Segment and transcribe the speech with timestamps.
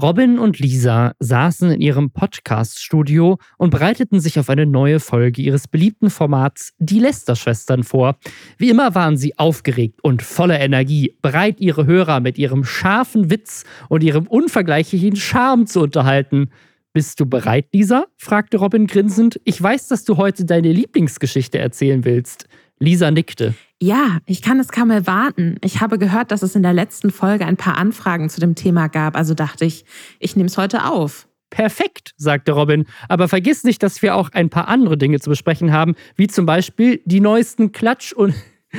[0.00, 5.68] Robin und Lisa saßen in ihrem Podcast-Studio und bereiteten sich auf eine neue Folge ihres
[5.68, 8.18] beliebten Formats Die Lester-Schwestern vor.
[8.58, 13.64] Wie immer waren sie aufgeregt und voller Energie, bereit, ihre Hörer mit ihrem scharfen Witz
[13.88, 16.50] und ihrem unvergleichlichen Charme zu unterhalten.
[16.92, 18.04] Bist du bereit, Lisa?
[18.18, 19.40] fragte Robin grinsend.
[19.44, 22.48] Ich weiß, dass du heute deine Lieblingsgeschichte erzählen willst.
[22.78, 23.54] Lisa nickte.
[23.80, 25.56] Ja, ich kann es kaum erwarten.
[25.62, 28.88] Ich habe gehört, dass es in der letzten Folge ein paar Anfragen zu dem Thema
[28.88, 29.84] gab, also dachte ich,
[30.18, 31.28] ich nehme es heute auf.
[31.50, 32.86] Perfekt, sagte Robin.
[33.08, 36.46] Aber vergiss nicht, dass wir auch ein paar andere Dinge zu besprechen haben, wie zum
[36.46, 38.34] Beispiel die neuesten Klatsch- und.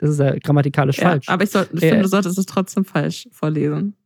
[0.00, 1.28] Das ist ja grammatikalisch ja, falsch.
[1.28, 3.96] Aber ich, soll, ich äh, finde, du solltest es trotzdem falsch vorlesen.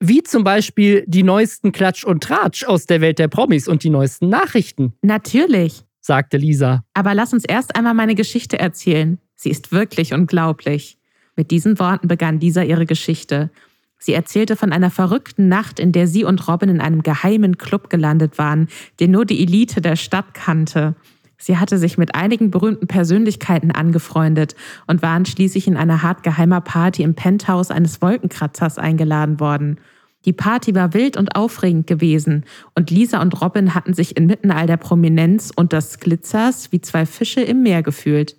[0.00, 3.90] Wie zum Beispiel die neuesten Klatsch und Tratsch aus der Welt der Promis und die
[3.90, 4.94] neuesten Nachrichten.
[5.02, 6.86] Natürlich, sagte Lisa.
[6.94, 9.18] Aber lass uns erst einmal meine Geschichte erzählen.
[9.42, 10.98] Sie ist wirklich unglaublich.
[11.34, 13.50] Mit diesen Worten begann Lisa ihre Geschichte.
[13.98, 17.90] Sie erzählte von einer verrückten Nacht, in der sie und Robin in einem geheimen Club
[17.90, 18.68] gelandet waren,
[19.00, 20.94] den nur die Elite der Stadt kannte.
[21.38, 24.54] Sie hatte sich mit einigen berühmten Persönlichkeiten angefreundet
[24.86, 29.80] und waren schließlich in einer hart geheimer Party im Penthouse eines Wolkenkratzers eingeladen worden.
[30.24, 32.44] Die Party war wild und aufregend gewesen
[32.76, 37.06] und Lisa und Robin hatten sich inmitten all der Prominenz und des Glitzers wie zwei
[37.06, 38.36] Fische im Meer gefühlt.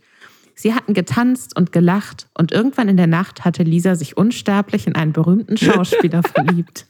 [0.55, 4.95] Sie hatten getanzt und gelacht und irgendwann in der Nacht hatte Lisa sich unsterblich in
[4.95, 6.87] einen berühmten Schauspieler verliebt.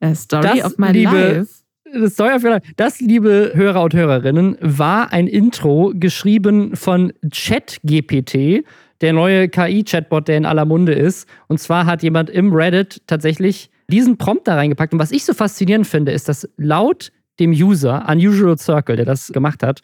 [0.00, 1.50] A story das, of my liebe, life.
[1.92, 2.66] Das, Story of life.
[2.76, 8.64] das, liebe Hörer und Hörerinnen, war ein Intro geschrieben von ChatGPT,
[9.00, 11.28] der neue KI-Chatbot, der in aller Munde ist.
[11.48, 14.92] Und zwar hat jemand im Reddit tatsächlich diesen Prompt da reingepackt.
[14.92, 17.10] Und was ich so faszinierend finde, ist, dass laut
[17.40, 19.80] dem User, Unusual Circle, der das gemacht hat,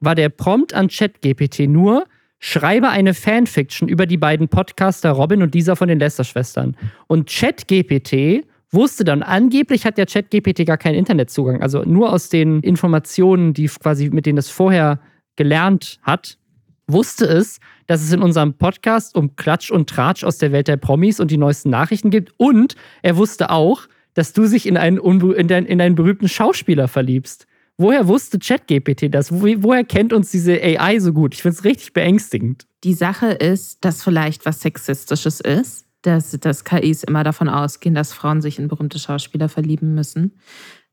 [0.00, 2.04] war der Prompt an ChatGPT nur,
[2.38, 6.76] schreibe eine Fanfiction über die beiden Podcaster Robin und Lisa von den Lester-Schwestern.
[7.06, 11.62] Und ChatGPT wusste dann, angeblich hat der ChatGPT gar keinen Internetzugang.
[11.62, 15.00] Also nur aus den Informationen, die quasi mit denen es vorher
[15.36, 16.38] gelernt hat,
[16.86, 20.76] wusste es, dass es in unserem Podcast um Klatsch und Tratsch aus der Welt der
[20.76, 22.32] Promis und die neuesten Nachrichten gibt.
[22.36, 26.88] Und er wusste auch, dass du dich in einen, in, deinen, in einen berühmten Schauspieler
[26.88, 27.46] verliebst.
[27.80, 29.30] Woher wusste ChatGPT das?
[29.32, 31.34] Wo, woher kennt uns diese AI so gut?
[31.34, 32.66] Ich finde es richtig beängstigend.
[32.82, 38.12] Die Sache ist, dass vielleicht was Sexistisches ist, dass, dass KIs immer davon ausgehen, dass
[38.12, 40.40] Frauen sich in berühmte Schauspieler verlieben müssen.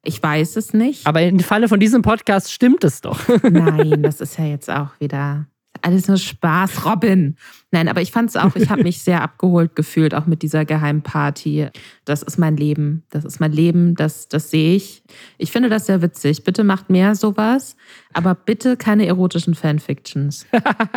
[0.03, 1.07] Ich weiß es nicht.
[1.07, 3.19] Aber im Falle von diesem Podcast stimmt es doch.
[3.44, 5.47] Nein, das ist ja jetzt auch wieder
[5.81, 7.36] alles nur Spaß, Robin.
[7.72, 10.66] Nein, aber ich fand es auch, ich habe mich sehr abgeholt gefühlt, auch mit dieser
[10.66, 11.68] Geheimparty.
[12.06, 13.03] Das ist mein Leben.
[13.09, 15.03] Das ist mein Leben, das, das sehe ich.
[15.38, 16.44] Ich finde das sehr witzig.
[16.44, 17.75] Bitte macht mehr sowas,
[18.14, 20.46] aber bitte keine erotischen Fanfictions.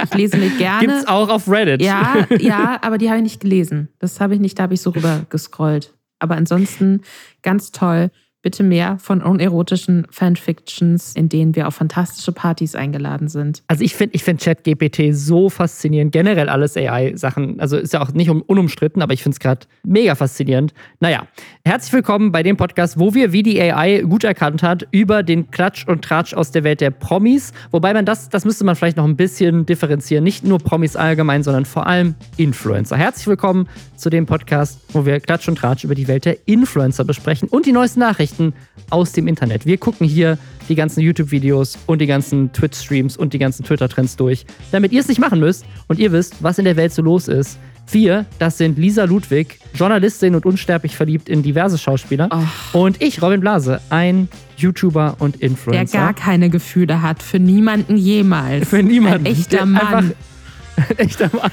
[0.05, 0.87] Ich lese mir gerne.
[0.87, 1.83] Gibt's auch auf Reddit.
[1.83, 3.89] Ja, ja, aber die habe ich nicht gelesen.
[3.99, 5.95] Das habe ich nicht, da habe ich so rüber gescrollt.
[6.19, 7.03] Aber ansonsten
[7.43, 8.11] ganz toll
[8.49, 13.63] bitte mehr von unerotischen Fanfictions, in denen wir auf fantastische Partys eingeladen sind.
[13.67, 17.61] Also ich finde ich find ChatGPT so faszinierend, generell alles AI-Sachen.
[17.61, 20.73] Also ist ja auch nicht unumstritten, aber ich finde es gerade mega faszinierend.
[20.99, 21.27] Naja,
[21.63, 25.51] herzlich willkommen bei dem Podcast, wo wir, wie die AI gut erkannt hat, über den
[25.51, 28.97] Klatsch und Tratsch aus der Welt der Promis, wobei man das, das müsste man vielleicht
[28.97, 30.25] noch ein bisschen differenzieren.
[30.25, 32.97] Nicht nur Promis allgemein, sondern vor allem Influencer.
[32.97, 37.05] Herzlich willkommen zu dem Podcast, wo wir Klatsch und Tratsch über die Welt der Influencer
[37.05, 38.55] besprechen und die neuesten Nachrichten Nachrichten
[38.91, 39.67] aus dem Internet.
[39.67, 40.39] Wir gucken hier
[40.69, 45.09] die ganzen YouTube-Videos und die ganzen Twitch-Streams und die ganzen Twitter-Trends durch, damit ihr es
[45.09, 47.59] nicht machen müsst und ihr wisst, was in der Welt so los ist.
[47.91, 52.29] Wir, das sind Lisa Ludwig, Journalistin und unsterblich verliebt in diverse Schauspieler.
[52.73, 52.81] Oh.
[52.85, 54.29] Und ich, Robin Blase, ein
[54.59, 55.93] YouTuber und Influencer.
[55.93, 58.69] Der gar keine Gefühle hat, für niemanden jemals.
[58.69, 59.27] Für niemanden.
[59.27, 60.13] Ein echter Mann.
[60.77, 61.51] ein echter Mann.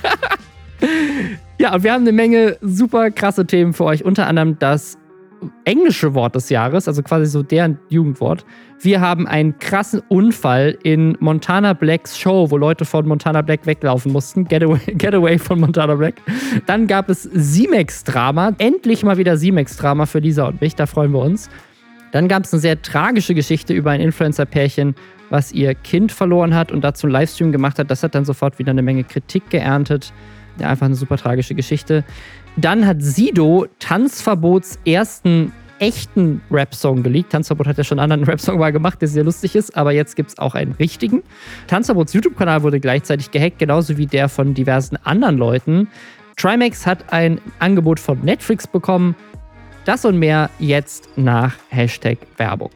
[1.57, 4.03] ja, und wir haben eine Menge super krasse Themen für euch.
[4.03, 4.97] Unter anderem das
[5.63, 8.45] englische Wort des Jahres, also quasi so deren Jugendwort.
[8.81, 14.11] Wir haben einen krassen Unfall in Montana Blacks Show, wo Leute von Montana Black weglaufen
[14.11, 14.45] mussten.
[14.45, 16.15] Getaway, Getaway von Montana Black.
[16.65, 18.53] Dann gab es Simex-Drama.
[18.57, 21.49] Endlich mal wieder Simex-Drama für Lisa und mich, da freuen wir uns.
[22.11, 24.95] Dann gab es eine sehr tragische Geschichte über ein Influencer-Pärchen,
[25.29, 27.91] was ihr Kind verloren hat und dazu einen Livestream gemacht hat.
[27.91, 30.13] Das hat dann sofort wieder eine Menge Kritik geerntet.
[30.59, 32.05] Ja, einfach eine super tragische Geschichte.
[32.57, 37.31] Dann hat Sido Tanzverbots ersten echten Rap-Song geleakt.
[37.31, 40.15] Tanzverbot hat ja schon einen anderen Rap-Song mal gemacht, der sehr lustig ist, aber jetzt
[40.15, 41.23] gibt es auch einen richtigen.
[41.67, 45.89] Tanzverbots YouTube-Kanal wurde gleichzeitig gehackt, genauso wie der von diversen anderen Leuten.
[46.37, 49.15] Trimax hat ein Angebot von Netflix bekommen.
[49.85, 52.71] Das und mehr jetzt nach Hashtag Werbung.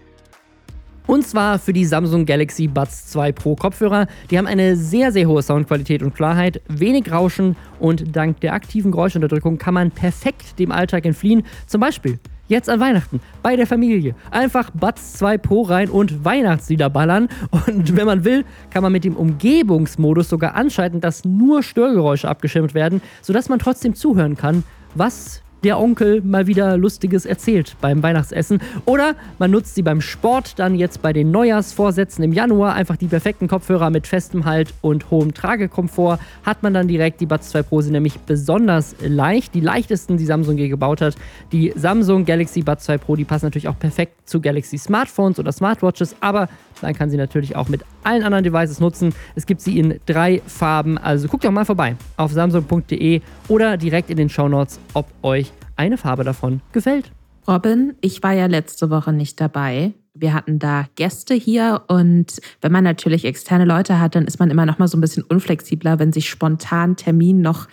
[1.10, 4.06] Und zwar für die Samsung Galaxy Buds 2 Pro Kopfhörer.
[4.30, 8.92] Die haben eine sehr, sehr hohe Soundqualität und Klarheit, wenig Rauschen und dank der aktiven
[8.92, 11.42] Geräuschunterdrückung kann man perfekt dem Alltag entfliehen.
[11.66, 14.14] Zum Beispiel Jetzt an Weihnachten, bei der Familie.
[14.30, 17.28] Einfach Batz 2 Pro rein und Weihnachtslieder ballern.
[17.50, 22.76] Und wenn man will, kann man mit dem Umgebungsmodus sogar anschalten, dass nur Störgeräusche abgeschirmt
[22.76, 24.64] werden, sodass man trotzdem zuhören kann,
[24.94, 28.62] was der Onkel mal wieder Lustiges erzählt beim Weihnachtsessen.
[28.86, 32.74] Oder man nutzt sie beim Sport, dann jetzt bei den Neujahrsvorsätzen im Januar.
[32.74, 36.20] Einfach die perfekten Kopfhörer mit festem Halt und hohem Tragekomfort.
[36.44, 39.54] Hat man dann direkt die Buds 2 Pro sind nämlich besonders leicht.
[39.54, 41.16] Die leichtesten, die Samsung je gebaut hat.
[41.52, 45.52] Die Samsung Galaxy Buds 2 Pro, die passen natürlich auch perfekt zu Galaxy Smartphones oder
[45.52, 46.16] Smartwatches.
[46.22, 46.50] Aber
[46.82, 49.14] man kann sie natürlich auch mit allen anderen Devices nutzen.
[49.36, 50.98] Es gibt sie in drei Farben.
[50.98, 55.98] Also guckt doch mal vorbei auf samsung.de oder direkt in den Shownotes, ob euch eine
[55.98, 57.12] Farbe davon gefällt.
[57.48, 59.94] Robin, ich war ja letzte Woche nicht dabei.
[60.14, 64.52] Wir hatten da Gäste hier und wenn man natürlich externe Leute hat, dann ist man
[64.52, 67.68] immer noch mal so ein bisschen unflexibler, wenn sich spontan Termin noch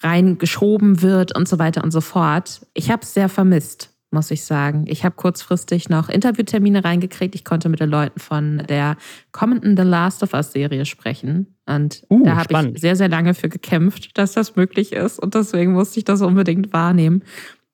[0.00, 2.66] reingeschoben wird und so weiter und so fort.
[2.74, 4.84] Ich habe es sehr vermisst muss ich sagen.
[4.86, 7.34] Ich habe kurzfristig noch Interviewtermine reingekriegt.
[7.34, 8.96] Ich konnte mit den Leuten von der
[9.32, 11.54] kommenden The Last of Us Serie sprechen.
[11.66, 15.18] Und uh, da habe ich sehr, sehr lange für gekämpft, dass das möglich ist.
[15.18, 17.22] Und deswegen musste ich das unbedingt wahrnehmen.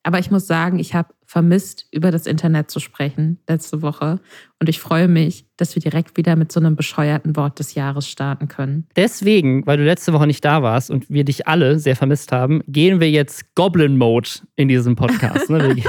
[0.03, 4.19] Aber ich muss sagen, ich habe vermisst, über das Internet zu sprechen letzte Woche.
[4.61, 8.09] Und ich freue mich, dass wir direkt wieder mit so einem bescheuerten Wort des Jahres
[8.09, 8.87] starten können.
[8.97, 12.63] Deswegen, weil du letzte Woche nicht da warst und wir dich alle sehr vermisst haben,
[12.67, 15.51] gehen wir jetzt Goblin-Mode in diesem Podcast.
[15.51, 15.77] Ne?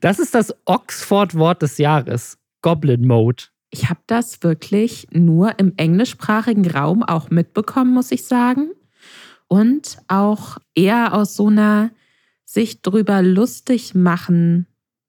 [0.00, 2.38] das ist das Oxford-Wort des Jahres.
[2.62, 3.44] Goblin-Mode.
[3.68, 8.70] Ich habe das wirklich nur im englischsprachigen Raum auch mitbekommen, muss ich sagen.
[9.48, 11.90] Und auch eher aus so einer
[12.54, 14.66] sich drüber lustig machen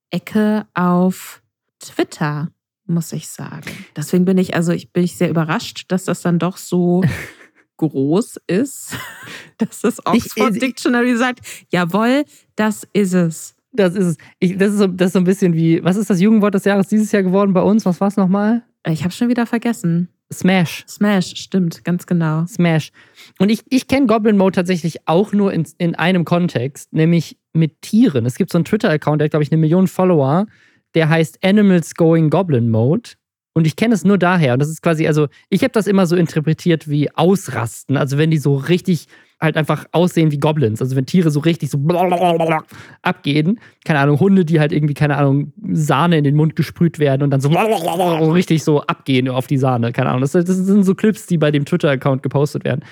[0.09, 1.43] Ecke auf
[1.79, 2.51] Twitter,
[2.85, 3.69] muss ich sagen.
[3.95, 7.03] Deswegen bin ich, also ich bin ich sehr überrascht, dass das dann doch so
[7.77, 8.97] groß ist,
[9.57, 12.25] dass das Oxford ich, Dictionary sagt, jawohl,
[12.55, 13.55] das ist es.
[13.71, 14.17] Das ist es.
[14.39, 16.65] Ich, das, ist so, das ist so ein bisschen wie, was ist das Jugendwort des
[16.65, 17.85] Jahres dieses Jahr geworden bei uns?
[17.85, 18.63] Was war es nochmal?
[18.87, 20.09] Ich habe schon wieder vergessen.
[20.33, 20.83] Smash.
[20.87, 22.45] Smash, stimmt, ganz genau.
[22.47, 22.91] Smash.
[23.39, 27.81] Und ich, ich kenne Goblin Mode tatsächlich auch nur in, in einem Kontext, nämlich mit
[27.81, 28.25] Tieren.
[28.25, 30.47] Es gibt so einen Twitter-Account, der hat, glaube ich, eine Million Follower,
[30.95, 33.11] der heißt Animals Going Goblin Mode.
[33.53, 34.53] Und ich kenne es nur daher.
[34.53, 37.95] Und das ist quasi, also ich habe das immer so interpretiert wie Ausrasten.
[37.95, 39.07] Also wenn die so richtig
[39.41, 40.81] halt einfach aussehen wie Goblins.
[40.81, 41.77] Also wenn Tiere so richtig so
[43.01, 43.59] abgehen.
[43.83, 47.31] Keine Ahnung, Hunde, die halt irgendwie, keine Ahnung, Sahne in den Mund gesprüht werden und
[47.31, 49.91] dann so richtig so abgehen auf die Sahne.
[49.91, 50.21] Keine Ahnung.
[50.21, 52.83] Das, das sind so Clips, die bei dem Twitter-Account gepostet werden.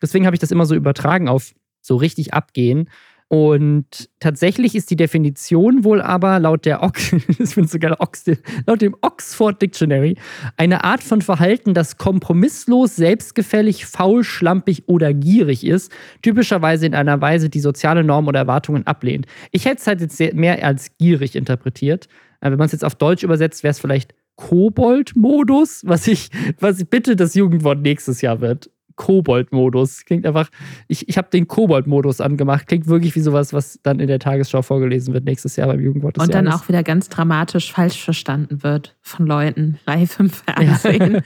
[0.00, 1.52] Deswegen habe ich das immer so übertragen auf
[1.82, 2.88] so richtig abgehen.
[3.32, 8.24] Und tatsächlich ist die Definition wohl aber laut der Ox das sogar Ox
[8.66, 10.16] laut dem Oxford Dictionary
[10.56, 15.92] eine Art von Verhalten, das kompromisslos, selbstgefällig, faul, schlampig oder gierig ist,
[16.22, 19.26] typischerweise in einer Weise, die soziale Normen oder Erwartungen ablehnt.
[19.52, 22.08] Ich hätte es halt jetzt mehr als gierig interpretiert.
[22.40, 26.90] Wenn man es jetzt auf Deutsch übersetzt, wäre es vielleicht Kobold-Modus, was ich, was ich
[26.90, 28.70] bitte das Jugendwort nächstes Jahr wird.
[29.00, 30.04] Kobold-Modus.
[30.04, 30.50] Klingt einfach,
[30.86, 32.66] ich, ich habe den Kobold-Modus angemacht.
[32.66, 36.16] Klingt wirklich wie sowas, was dann in der Tagesschau vorgelesen wird nächstes Jahr beim Jugendwort
[36.16, 41.14] des Und dann auch wieder ganz dramatisch falsch verstanden wird von Leuten live im Fernsehen.
[41.14, 41.20] Ja.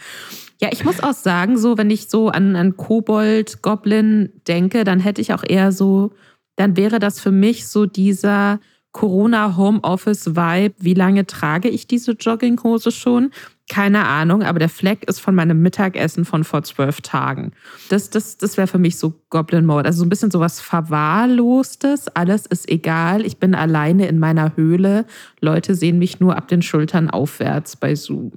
[0.62, 5.00] ja, ich muss auch sagen, so wenn ich so an, an Kobold, Goblin denke, dann
[5.00, 6.12] hätte ich auch eher so,
[6.54, 8.60] dann wäre das für mich so dieser
[8.92, 10.76] Corona-Homeoffice-Vibe.
[10.78, 13.32] Wie lange trage ich diese Jogginghose schon?
[13.70, 17.52] Keine Ahnung, aber der Fleck ist von meinem Mittagessen von vor zwölf Tagen.
[17.88, 19.86] Das, das, das wäre für mich so Goblin Mode.
[19.86, 22.08] Also so ein bisschen sowas Verwahrlostes.
[22.08, 23.24] Alles ist egal.
[23.24, 25.06] Ich bin alleine in meiner Höhle.
[25.40, 28.32] Leute sehen mich nur ab den Schultern aufwärts bei Zoom.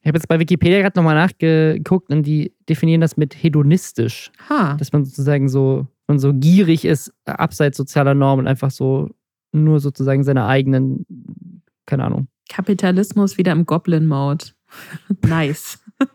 [0.00, 4.30] Ich habe jetzt bei Wikipedia gerade nochmal nachgeguckt und die definieren das mit hedonistisch.
[4.48, 4.76] Ha.
[4.78, 9.10] Dass man sozusagen so, man so gierig ist, abseits sozialer Normen und einfach so
[9.50, 11.04] nur sozusagen seine eigenen,
[11.84, 12.28] keine Ahnung.
[12.48, 14.46] Kapitalismus wieder im Goblin-Mode.
[15.22, 15.78] nice.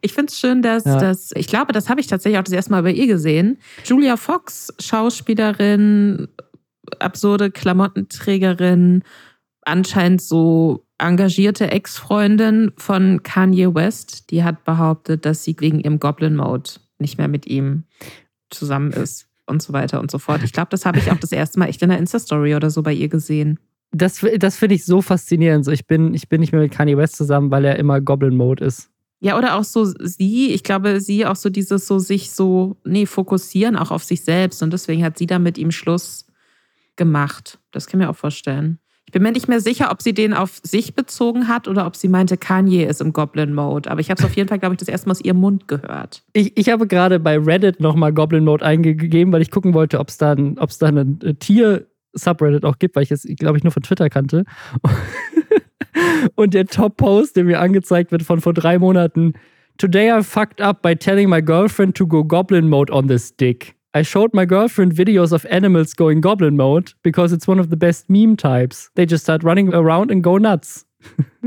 [0.00, 0.98] Ich finde es schön, dass ja.
[0.98, 3.58] das, ich glaube, das habe ich tatsächlich auch das erste Mal bei ihr gesehen.
[3.84, 6.28] Julia Fox, Schauspielerin,
[6.98, 9.02] absurde Klamottenträgerin,
[9.62, 16.70] anscheinend so engagierte Ex-Freundin von Kanye West, die hat behauptet, dass sie wegen ihrem Goblin-Mode
[16.98, 17.84] nicht mehr mit ihm
[18.50, 20.42] zusammen ist und so weiter und so fort.
[20.42, 22.82] Ich glaube, das habe ich auch das erste Mal echt in der Insta-Story oder so
[22.82, 23.60] bei ihr gesehen.
[23.90, 25.64] Das, das finde ich so faszinierend.
[25.64, 28.64] So, ich, bin, ich bin nicht mehr mit Kanye West zusammen, weil er immer Goblin-Mode
[28.64, 28.90] ist.
[29.20, 33.06] Ja, oder auch so sie, ich glaube, sie auch so dieses so sich so, nee,
[33.06, 36.26] fokussieren auch auf sich selbst und deswegen hat sie da mit ihm Schluss
[36.96, 37.58] gemacht.
[37.72, 38.78] Das kann ich mir auch vorstellen.
[39.06, 41.96] Ich bin mir nicht mehr sicher, ob sie den auf sich bezogen hat oder ob
[41.96, 43.90] sie meinte, Kanye ist im Goblin-Mode.
[43.90, 45.66] Aber ich habe es auf jeden Fall, glaube ich, das erste Mal aus ihrem Mund
[45.66, 46.22] gehört.
[46.34, 50.18] Ich, ich habe gerade bei Reddit nochmal Goblin-Mode eingegeben, weil ich gucken wollte, ob es
[50.18, 51.34] da ein, da ein äh,
[52.18, 54.44] Tier-Subreddit auch gibt, weil ich es, glaube ich, nur von Twitter kannte.
[56.34, 59.34] Und der Top-Post, der mir angezeigt wird von vor drei Monaten,
[59.78, 63.76] Today I fucked up by telling my girlfriend to go Goblin Mode on this dick.
[63.94, 67.76] I showed my girlfriend videos of animals going goblin mode because it's one of the
[67.76, 68.90] best meme types.
[68.96, 70.84] They just start running around and go nuts.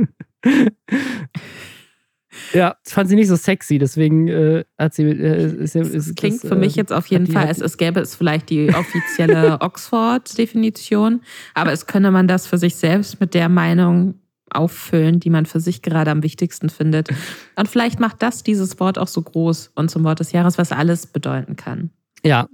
[2.54, 5.04] ja, das fand sie nicht so sexy, deswegen äh, hat sie.
[5.04, 7.78] Äh, ist, ist, das klingt das, für mich äh, jetzt auf jeden Fall, es, es
[7.78, 11.22] gäbe es vielleicht die offizielle Oxford-Definition,
[11.54, 14.16] aber es könne man das für sich selbst mit der Meinung
[14.50, 17.10] auffüllen, die man für sich gerade am wichtigsten findet.
[17.56, 20.72] Und vielleicht macht das dieses Wort auch so groß und zum Wort des Jahres, was
[20.72, 21.90] alles bedeuten kann.
[22.24, 22.48] Ja,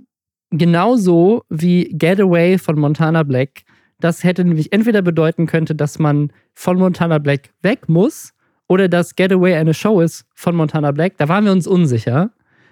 [0.51, 3.63] genauso wie Getaway von Montana Black.
[3.99, 8.33] Das hätte nämlich entweder bedeuten könnte, dass man von Montana Black weg muss
[8.67, 11.17] oder dass Getaway eine Show ist von Montana Black.
[11.17, 12.31] Da waren wir uns unsicher.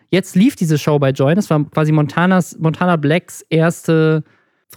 [0.10, 1.36] Jetzt lief diese Show bei Join.
[1.36, 4.24] Das war quasi Montanas, Montana Blacks erste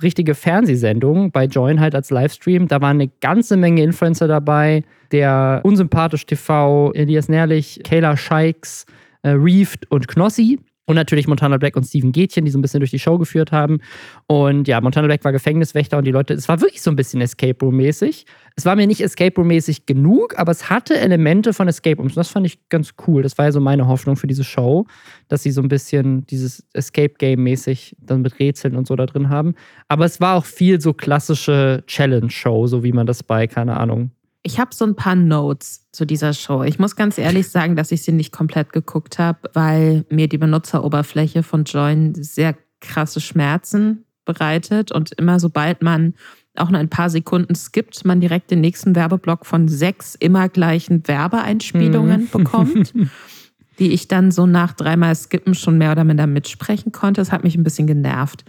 [0.03, 2.69] richtige Fernsehsendung bei Join halt als Livestream.
[2.69, 4.85] Da waren eine ganze Menge Influencer dabei.
[5.13, 8.87] Der Unsympathisch TV, Elias Nährlich, Kayla Scheiks,
[9.23, 10.61] äh, Reefed und Knossi.
[10.89, 13.53] Und natürlich Montana Black und Steven Gätchen, die so ein bisschen durch die Show geführt
[13.53, 13.81] haben.
[14.27, 17.21] Und ja, Montana Black war Gefängniswächter und die Leute, es war wirklich so ein bisschen
[17.21, 18.25] Escape Room-mäßig.
[18.57, 22.13] Es war mir nicht Escape Room-mäßig genug, aber es hatte Elemente von Escape Rooms.
[22.13, 23.23] Und das fand ich ganz cool.
[23.23, 24.87] Das war ja so meine Hoffnung für diese Show,
[25.29, 29.29] dass sie so ein bisschen dieses Escape Game-mäßig dann mit Rätseln und so da drin
[29.29, 29.57] haben.
[29.89, 34.13] Aber es war auch viel so klassische Challenge-Show, so wie man das bei, keine Ahnung,
[34.49, 36.63] ich habe so ein paar Notes zu dieser Show.
[36.63, 40.39] Ich muss ganz ehrlich sagen, dass ich sie nicht komplett geguckt habe, weil mir die
[40.39, 44.91] Benutzeroberfläche von Join sehr krasse Schmerzen bereitet.
[44.91, 46.15] Und immer sobald man
[46.57, 51.07] auch nur ein paar Sekunden skippt, man direkt den nächsten Werbeblock von sechs immer gleichen
[51.07, 52.31] Werbeeinspielungen mhm.
[52.31, 52.95] bekommt,
[53.79, 57.21] die ich dann so nach dreimal Skippen schon mehr oder minder mitsprechen konnte.
[57.21, 58.47] Das hat mich ein bisschen genervt.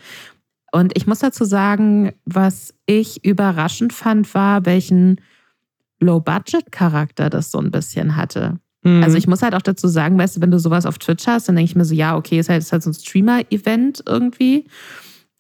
[0.71, 5.19] Und ich muss dazu sagen, was ich überraschend fand, war, welchen
[5.99, 8.59] Low-Budget-Charakter das so ein bisschen hatte.
[8.83, 9.03] Mhm.
[9.03, 11.47] Also ich muss halt auch dazu sagen, weißt du, wenn du sowas auf Twitch hast,
[11.47, 14.65] dann denke ich mir so, ja, okay, ist halt, ist halt so ein Streamer-Event irgendwie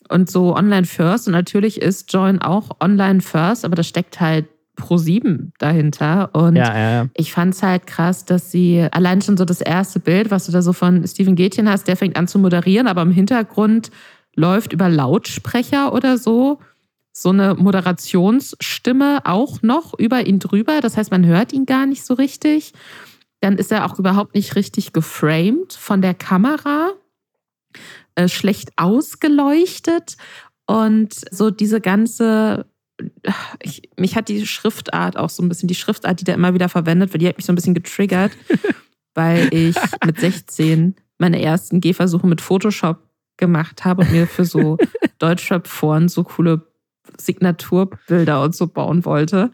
[0.09, 1.27] und so online first.
[1.27, 6.33] Und natürlich ist Join auch online first, aber das steckt halt pro sieben dahinter.
[6.33, 7.07] Und ja, ja, ja.
[7.13, 10.51] ich fand es halt krass, dass sie allein schon so das erste Bild, was du
[10.51, 13.91] da so von Steven Gätchen hast, der fängt an zu moderieren, aber im Hintergrund
[14.35, 16.59] läuft über Lautsprecher oder so
[17.21, 20.81] so eine Moderationsstimme auch noch über ihn drüber.
[20.81, 22.73] Das heißt, man hört ihn gar nicht so richtig.
[23.41, 26.91] Dann ist er auch überhaupt nicht richtig geframed von der Kamera,
[28.15, 30.17] äh, schlecht ausgeleuchtet.
[30.65, 32.65] Und so diese ganze,
[33.61, 36.69] ich, mich hat die Schriftart auch so ein bisschen, die Schriftart, die der immer wieder
[36.69, 38.31] verwendet wird, die hat mich so ein bisschen getriggert,
[39.15, 44.77] weil ich mit 16 meine ersten Gehversuche mit Photoshop gemacht habe und mir für so
[45.19, 46.68] Deutschrap-Foren so coole
[47.17, 49.51] Signaturbilder und so bauen wollte.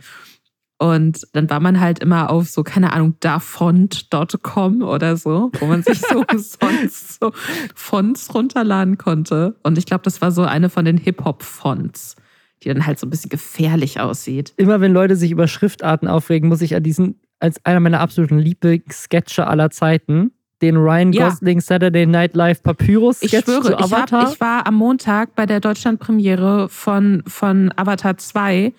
[0.78, 5.84] Und dann war man halt immer auf so, keine Ahnung, dafont.com oder so, wo man
[5.84, 7.32] sich so sonst so
[7.74, 9.56] Fonts runterladen konnte.
[9.64, 12.18] Und ich glaube, das war so eine von den Hip-Hop-Fonts,
[12.62, 14.54] die dann halt so ein bisschen gefährlich aussieht.
[14.58, 18.40] Immer wenn Leute sich über Schriftarten aufregen, muss ich an diesen, als einer meiner absoluten
[18.40, 20.32] Lieblingssketche aller Zeiten,
[20.62, 21.62] den Ryan Gosling ja.
[21.62, 24.22] Saturday Night Live Papyrus ich schwöre, zu Avatar.
[24.22, 28.74] Ich, hab, ich war am Montag bei der Deutschlandpremiere von, von Avatar 2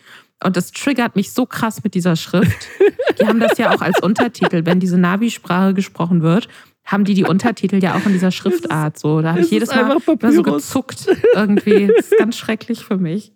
[0.45, 2.68] und das triggert mich so krass mit dieser Schrift.
[3.21, 6.49] Die haben das ja auch als Untertitel, wenn diese Navi-Sprache gesprochen wird,
[6.85, 9.21] haben die die Untertitel ja auch in dieser Schriftart so.
[9.21, 9.99] Da habe ich jedes Mal
[10.30, 11.88] so gezuckt irgendwie.
[11.88, 13.33] Das ist ganz schrecklich für mich.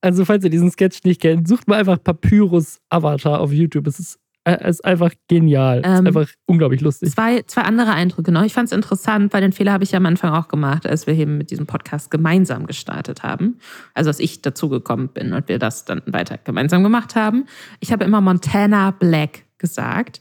[0.00, 3.86] Also falls ihr diesen Sketch nicht kennt, sucht mal einfach Papyrus Avatar auf YouTube.
[3.86, 4.18] Es ist
[4.48, 5.82] äh, ist einfach genial.
[5.84, 7.10] Ähm, ist einfach unglaublich lustig.
[7.10, 8.42] Zwei, zwei andere Eindrücke noch.
[8.44, 11.06] Ich fand es interessant, weil den Fehler habe ich ja am Anfang auch gemacht, als
[11.06, 13.58] wir eben mit diesem Podcast gemeinsam gestartet haben.
[13.94, 17.46] Also als ich dazugekommen bin und wir das dann weiter gemeinsam gemacht haben.
[17.80, 20.20] Ich habe immer Montana Black gesagt.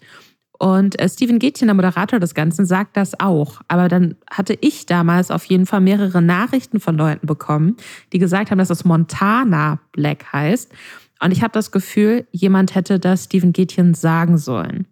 [0.60, 3.62] Und äh, Steven Gätchen, der Moderator des Ganzen, sagt das auch.
[3.67, 7.77] Aber dann hatte ich damals auf jeden Fall mehrere Nachrichten von Leuten bekommen,
[8.12, 10.72] die gesagt haben, dass es Montana Black heißt.
[11.19, 14.88] Und ich habe das Gefühl, jemand hätte das Steven Gätchen sagen sollen.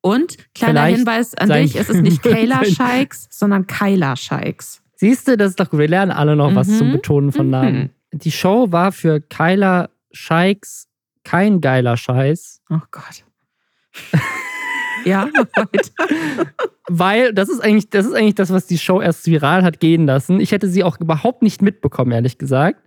[0.00, 4.80] Und kleiner Vielleicht Hinweis an dich, es ist nicht Kayla Scheiks, sondern Kyla Scheiks.
[4.94, 5.80] Siehst du, das ist doch gut.
[5.80, 6.56] Wir lernen alle noch mhm.
[6.56, 7.90] was zum Betonen von Namen.
[8.12, 8.18] Mhm.
[8.18, 10.88] Die Show war für Kyla Scheiks
[11.24, 12.62] kein geiler Scheiß.
[12.70, 13.24] Oh Gott.
[15.04, 15.28] ja.
[16.88, 20.06] Weil das ist eigentlich, das ist eigentlich das, was die Show erst viral hat gehen
[20.06, 20.40] lassen.
[20.40, 22.80] Ich hätte sie auch überhaupt nicht mitbekommen, ehrlich gesagt.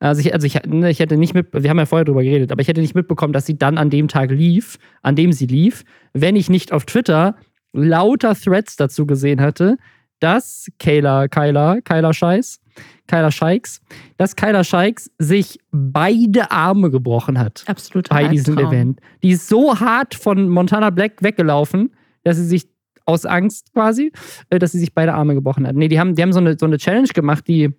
[0.00, 2.50] Also ich, also ich, ne, ich hätte nicht mit, wir haben ja vorher drüber geredet,
[2.50, 5.46] aber ich hätte nicht mitbekommen, dass sie dann an dem Tag lief, an dem sie
[5.46, 7.36] lief, wenn ich nicht auf Twitter
[7.72, 9.76] lauter Threads dazu gesehen hätte,
[10.18, 12.60] dass Kayla, Kyla, Kyla Scheiß,
[13.06, 13.80] Kyla Scheiks,
[14.16, 17.64] dass Kyla Scheiks sich beide Arme gebrochen hat.
[17.66, 18.08] Absolut.
[18.08, 19.00] Bei diesem Event.
[19.22, 21.90] Die ist so hart von Montana Black weggelaufen,
[22.22, 22.68] dass sie sich
[23.06, 24.12] aus Angst quasi,
[24.50, 25.74] äh, dass sie sich beide Arme gebrochen hat.
[25.74, 27.70] Nee, die haben, die haben so eine, so eine Challenge gemacht, die,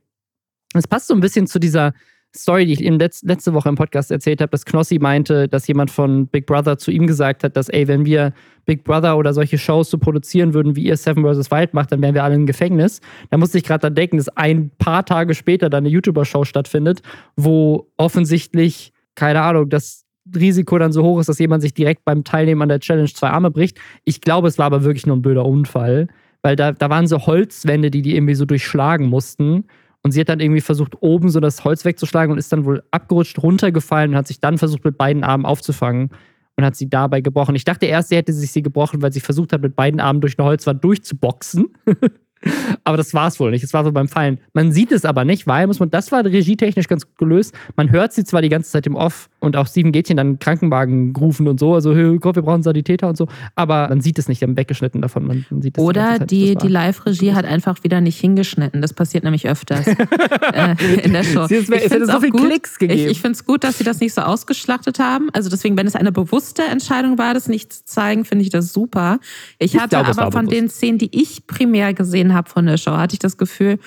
[0.73, 1.93] das passt so ein bisschen zu dieser,
[2.35, 5.67] Story, die ich eben letz, letzte Woche im Podcast erzählt habe, dass Knossi meinte, dass
[5.67, 8.33] jemand von Big Brother zu ihm gesagt hat, dass, ey, wenn wir
[8.65, 11.51] Big Brother oder solche Shows so produzieren würden, wie ihr Seven vs.
[11.51, 13.01] Wild macht, dann wären wir alle im Gefängnis.
[13.29, 17.01] Da musste ich gerade dann denken, dass ein paar Tage später dann eine YouTuber-Show stattfindet,
[17.35, 22.23] wo offensichtlich, keine Ahnung, das Risiko dann so hoch ist, dass jemand sich direkt beim
[22.23, 23.79] Teilnehmen an der Challenge zwei Arme bricht.
[24.05, 26.07] Ich glaube, es war aber wirklich nur ein blöder Unfall,
[26.43, 29.65] weil da, da waren so Holzwände, die die irgendwie so durchschlagen mussten.
[30.03, 32.83] Und sie hat dann irgendwie versucht, oben so das Holz wegzuschlagen und ist dann wohl
[32.91, 36.09] abgerutscht, runtergefallen und hat sich dann versucht, mit beiden Armen aufzufangen
[36.55, 37.55] und hat sie dabei gebrochen.
[37.55, 40.21] Ich dachte erst, sie hätte sich sie gebrochen, weil sie versucht hat, mit beiden Armen
[40.21, 41.67] durch eine Holzwand durchzuboxen.
[42.83, 43.63] aber das war es wohl nicht.
[43.63, 44.39] Es war so beim Fallen.
[44.53, 47.55] Man sieht es aber nicht, weil muss man, das war regietechnisch ganz gut gelöst.
[47.75, 51.13] Man hört sie zwar die ganze Zeit im Off und auch Steven Gätchen dann Krankenwagen
[51.15, 54.29] rufen und so, also hey Gott, wir brauchen Sanitäter und so, aber man sieht es
[54.29, 55.25] nicht, die haben weggeschnitten davon.
[55.25, 58.81] Man, man sieht Oder die, die Live-Regie hat einfach wieder nicht hingeschnitten.
[58.81, 59.87] Das passiert nämlich öfters
[60.53, 61.47] äh, in der Show.
[61.49, 62.99] es hätte so viele Klicks gegeben.
[62.99, 65.29] Ich, ich finde es gut, dass sie das nicht so ausgeschlachtet haben.
[65.33, 68.71] Also deswegen, wenn es eine bewusste Entscheidung war, das nicht zu zeigen, finde ich das
[68.71, 69.19] super.
[69.57, 70.61] Ich, ich hatte glaub, aber von bewusst.
[70.61, 73.79] den Szenen, die ich primär gesehen habe von der Show, hatte ich das Gefühl,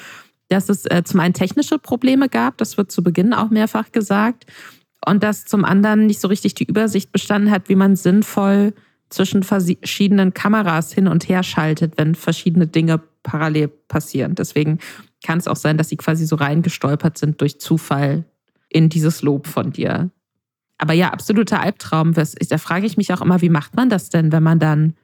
[0.49, 4.47] dass es äh, zum einen technische Probleme gab, das wird zu Beginn auch mehrfach gesagt,
[5.07, 8.75] und dass zum anderen nicht so richtig die Übersicht bestanden hat, wie man sinnvoll
[9.11, 14.35] zwischen verschiedenen Kameras hin und her schaltet, wenn verschiedene Dinge parallel passieren.
[14.35, 14.79] Deswegen
[15.25, 18.25] kann es auch sein, dass sie quasi so reingestolpert sind durch Zufall
[18.69, 20.11] in dieses Lob von dir.
[20.79, 22.13] Aber ja, absoluter Albtraum.
[22.15, 24.95] Da frage ich mich auch immer, wie macht man das denn, wenn man dann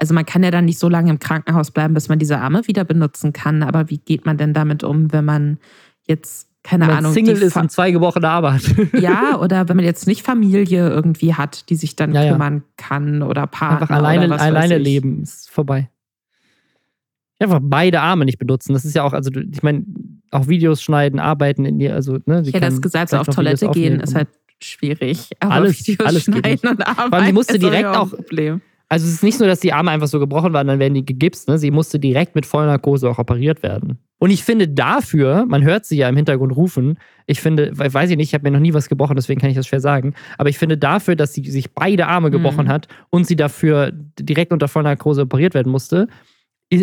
[0.00, 2.66] also man kann ja dann nicht so lange im Krankenhaus bleiben, bis man diese Arme
[2.66, 3.62] wieder benutzen kann.
[3.62, 5.58] Aber wie geht man denn damit um, wenn man
[6.06, 7.12] jetzt keine wenn Ahnung.
[7.12, 8.62] Single ist und zwei gebrochene Arme hat.
[9.00, 12.62] ja, oder wenn man jetzt nicht Familie irgendwie hat, die sich dann ja, kümmern ja.
[12.76, 13.82] kann oder Partner.
[13.82, 15.88] Einfach alleine, oder was alleine leben ist vorbei.
[17.38, 18.74] Einfach beide Arme nicht benutzen.
[18.74, 19.84] Das ist ja auch, also ich meine,
[20.30, 22.42] auch Videos schneiden, arbeiten in dir, also, ne?
[22.44, 24.28] Ich hätte das gesagt, so auf Toilette gehen ist halt
[24.62, 25.30] schwierig.
[25.40, 27.12] Aber alles, Videos alles schneiden und arbeiten.
[27.12, 28.10] Weil die musste direkt auch.
[28.10, 28.60] Problem.
[28.90, 31.06] Also es ist nicht nur, dass die Arme einfach so gebrochen waren, dann werden die
[31.06, 31.48] gegipst.
[31.48, 31.58] Ne?
[31.58, 33.98] Sie musste direkt mit Vollnarkose auch operiert werden.
[34.20, 38.18] Und ich finde dafür, man hört sie ja im Hintergrund rufen, ich finde, weiß ich
[38.18, 40.50] nicht, ich habe mir noch nie was gebrochen, deswegen kann ich das schwer sagen, aber
[40.50, 42.70] ich finde dafür, dass sie sich beide Arme gebrochen mhm.
[42.70, 46.06] hat und sie dafür direkt unter Vollnarkose operiert werden musste,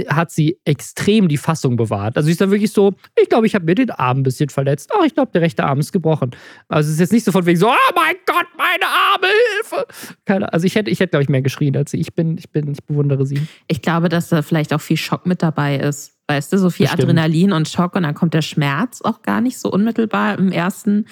[0.10, 2.18] hat sie extrem die Fassung bewahrt.
[2.18, 4.50] Also sie ist dann wirklich so, ich glaube, ich habe mir den Arm ein bisschen
[4.50, 4.92] verletzt.
[4.94, 6.32] Ach, ich glaube, der rechte Arm ist gebrochen.
[6.68, 9.86] Also es ist jetzt nicht so von wegen so, oh mein Gott, meine Arme, Hilfe.
[10.26, 12.00] Keine, also ich hätte, ich hätte, glaube ich, mehr geschrien als sie.
[12.00, 13.48] Ich bin, ich bin, ich bewundere sie.
[13.68, 16.14] Ich glaube, dass da vielleicht auch viel Schock mit dabei ist.
[16.28, 17.04] Weißt du, so viel Bestimmt.
[17.04, 21.06] Adrenalin und Schock und dann kommt der Schmerz auch gar nicht so unmittelbar im ersten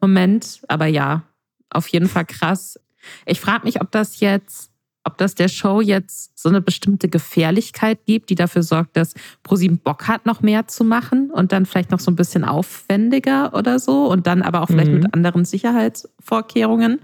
[0.00, 0.62] Moment.
[0.68, 1.24] Aber ja,
[1.68, 2.80] auf jeden Fall krass.
[3.26, 4.71] Ich frage mich, ob das jetzt
[5.04, 9.78] ob das der Show jetzt so eine bestimmte Gefährlichkeit gibt, die dafür sorgt, dass ProSieben
[9.78, 13.78] Bock hat, noch mehr zu machen und dann vielleicht noch so ein bisschen aufwendiger oder
[13.78, 15.00] so und dann aber auch vielleicht mhm.
[15.00, 17.00] mit anderen Sicherheitsvorkehrungen.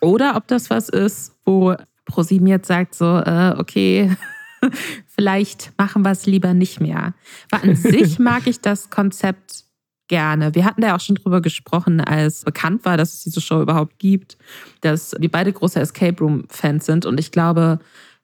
[0.00, 1.74] Oder ob das was ist, wo
[2.06, 4.16] ProSieben jetzt sagt so, äh, okay,
[5.06, 7.14] vielleicht machen wir es lieber nicht mehr.
[7.50, 9.64] Aber an sich mag ich das Konzept
[10.08, 10.54] gerne.
[10.54, 13.98] Wir hatten da auch schon drüber gesprochen, als bekannt war, dass es diese Show überhaupt
[13.98, 14.36] gibt,
[14.80, 17.06] dass wir beide große Escape Room-Fans sind.
[17.06, 17.78] Und ich glaube,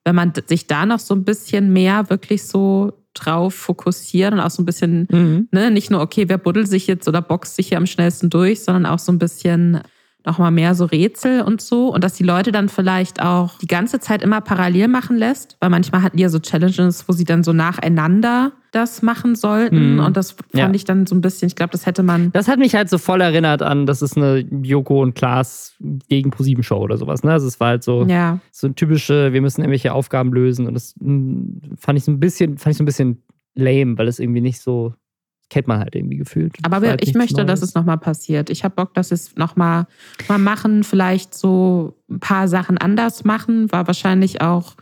[0.04, 4.50] wenn man sich da noch so ein bisschen mehr wirklich so drauf fokussiert und auch
[4.50, 5.48] so ein bisschen, mhm.
[5.52, 8.62] ne, nicht nur, okay, wer buddelt sich jetzt oder boxt sich hier am schnellsten durch,
[8.64, 9.80] sondern auch so ein bisschen
[10.24, 11.88] nochmal mehr so Rätsel und so.
[11.88, 15.70] Und dass die Leute dann vielleicht auch die ganze Zeit immer parallel machen lässt, weil
[15.70, 19.94] manchmal hatten die ja so Challenges, wo sie dann so nacheinander das machen sollten.
[19.94, 20.00] Mhm.
[20.00, 20.70] Und das fand ja.
[20.72, 22.32] ich dann so ein bisschen, ich glaube, das hätte man.
[22.32, 25.76] Das hat mich halt so voll erinnert an, das ist eine Joko und Klaas
[26.08, 27.22] gegen ProSieben-Show oder sowas.
[27.22, 27.32] Ne?
[27.32, 28.40] Also es war halt so, ja.
[28.50, 30.66] so ein typische, wir müssen irgendwelche Aufgaben lösen.
[30.66, 33.22] Und das hm, fand ich so ein bisschen, fand ich so ein bisschen
[33.54, 34.94] lame, weil es irgendwie nicht so
[35.54, 36.56] kennt man halt irgendwie gefühlt.
[36.62, 37.46] Aber halt ich möchte, Neues.
[37.46, 38.50] dass es nochmal passiert.
[38.50, 39.86] Ich habe Bock, dass es nochmal
[40.26, 43.70] mal machen, vielleicht so ein paar Sachen anders machen.
[43.70, 44.74] War wahrscheinlich auch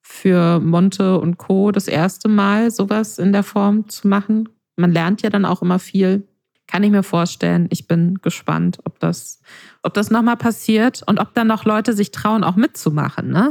[0.00, 1.70] für Monte und Co.
[1.70, 4.48] das erste Mal, sowas in der Form zu machen.
[4.76, 6.26] Man lernt ja dann auch immer viel.
[6.66, 7.66] Kann ich mir vorstellen.
[7.68, 9.42] Ich bin gespannt, ob das,
[9.82, 13.50] ob das nochmal passiert und ob dann noch Leute sich trauen, auch mitzumachen, ne?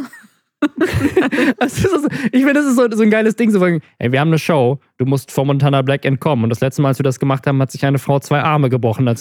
[1.67, 3.51] So, ich finde, das ist so, so, ein geiles Ding.
[3.51, 6.43] So, ey, wir haben eine Show, du musst vor Montana Black entkommen.
[6.43, 8.69] Und das letzte Mal, als wir das gemacht haben, hat sich eine Frau zwei Arme
[8.69, 9.09] gebrochen.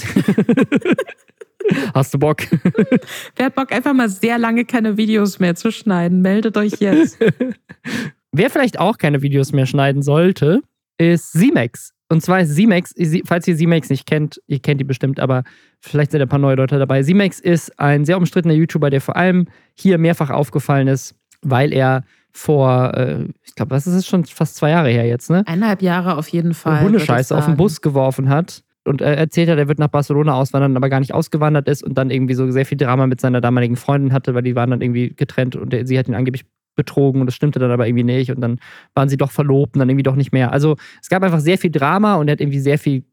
[1.94, 2.42] Hast du Bock?
[3.36, 6.20] Wer hat Bock, einfach mal sehr lange keine Videos mehr zu schneiden?
[6.20, 7.18] Meldet euch jetzt.
[8.32, 10.62] Wer vielleicht auch keine Videos mehr schneiden sollte,
[10.98, 11.92] ist Simex.
[12.10, 15.42] Und zwar ist Simex, falls ihr Simex nicht kennt, ihr kennt die bestimmt, aber
[15.80, 17.02] vielleicht sind ein paar neue Leute dabei.
[17.02, 22.04] Simex ist ein sehr umstrittener YouTuber, der vor allem hier mehrfach aufgefallen ist, weil er
[22.32, 25.44] vor, äh, ich glaube, was ist es schon fast zwei Jahre her jetzt, ne?
[25.46, 26.80] Eineinhalb Jahre auf jeden Fall.
[26.80, 30.76] Hundescheiße auf den Bus geworfen hat und er erzählt hat, er wird nach Barcelona auswandern,
[30.76, 33.76] aber gar nicht ausgewandert ist und dann irgendwie so sehr viel Drama mit seiner damaligen
[33.76, 36.44] Freundin hatte, weil die waren dann irgendwie getrennt und sie hat ihn angeblich
[36.76, 38.58] betrogen und das stimmte dann aber irgendwie nicht und dann
[38.94, 40.52] waren sie doch verlobt und dann irgendwie doch nicht mehr.
[40.52, 43.04] Also es gab einfach sehr viel Drama und er hat irgendwie sehr viel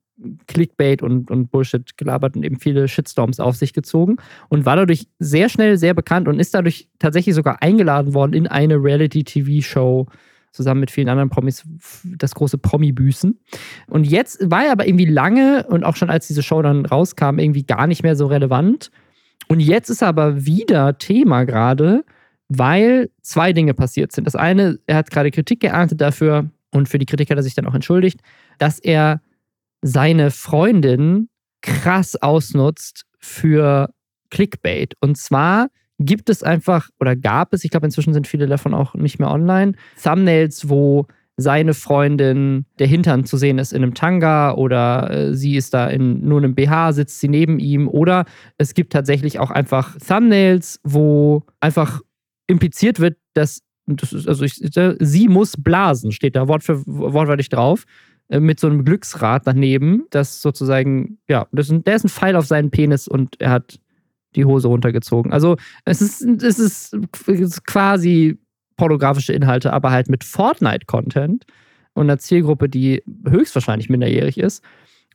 [0.47, 4.17] Clickbait und, und Bullshit gelabert und eben viele Shitstorms auf sich gezogen
[4.49, 8.47] und war dadurch sehr schnell sehr bekannt und ist dadurch tatsächlich sogar eingeladen worden in
[8.47, 10.07] eine Reality-TV-Show
[10.51, 11.63] zusammen mit vielen anderen Promis
[12.03, 13.39] das große Promi-Büßen.
[13.87, 17.39] Und jetzt war er aber irgendwie lange und auch schon als diese Show dann rauskam,
[17.39, 18.91] irgendwie gar nicht mehr so relevant.
[19.47, 22.03] Und jetzt ist er aber wieder Thema gerade,
[22.49, 24.25] weil zwei Dinge passiert sind.
[24.25, 27.55] Das eine, er hat gerade Kritik geerntet dafür und für die Kritik hat er sich
[27.55, 28.21] dann auch entschuldigt,
[28.57, 29.21] dass er
[29.81, 31.29] seine Freundin
[31.61, 33.89] krass ausnutzt für
[34.29, 34.95] Clickbait.
[34.99, 35.67] Und zwar
[35.99, 39.29] gibt es einfach oder gab es, ich glaube inzwischen sind viele davon auch nicht mehr
[39.29, 45.33] online, Thumbnails, wo seine Freundin der Hintern zu sehen ist in einem Tanga oder äh,
[45.33, 48.25] sie ist da in nur einem BH, sitzt sie neben ihm oder
[48.57, 52.01] es gibt tatsächlich auch einfach Thumbnails, wo einfach
[52.47, 54.53] impliziert wird, dass das ist, also ich,
[54.99, 57.85] sie muss blasen, steht da wortwörtlich drauf,
[58.39, 62.45] mit so einem Glücksrad daneben, das sozusagen, ja, das ist, der ist ein Pfeil auf
[62.45, 63.79] seinen Penis und er hat
[64.35, 65.33] die Hose runtergezogen.
[65.33, 68.39] Also es ist, es ist, es ist quasi
[68.77, 71.45] pornografische Inhalte, aber halt mit Fortnite-Content
[71.93, 74.63] und einer Zielgruppe, die höchstwahrscheinlich minderjährig ist.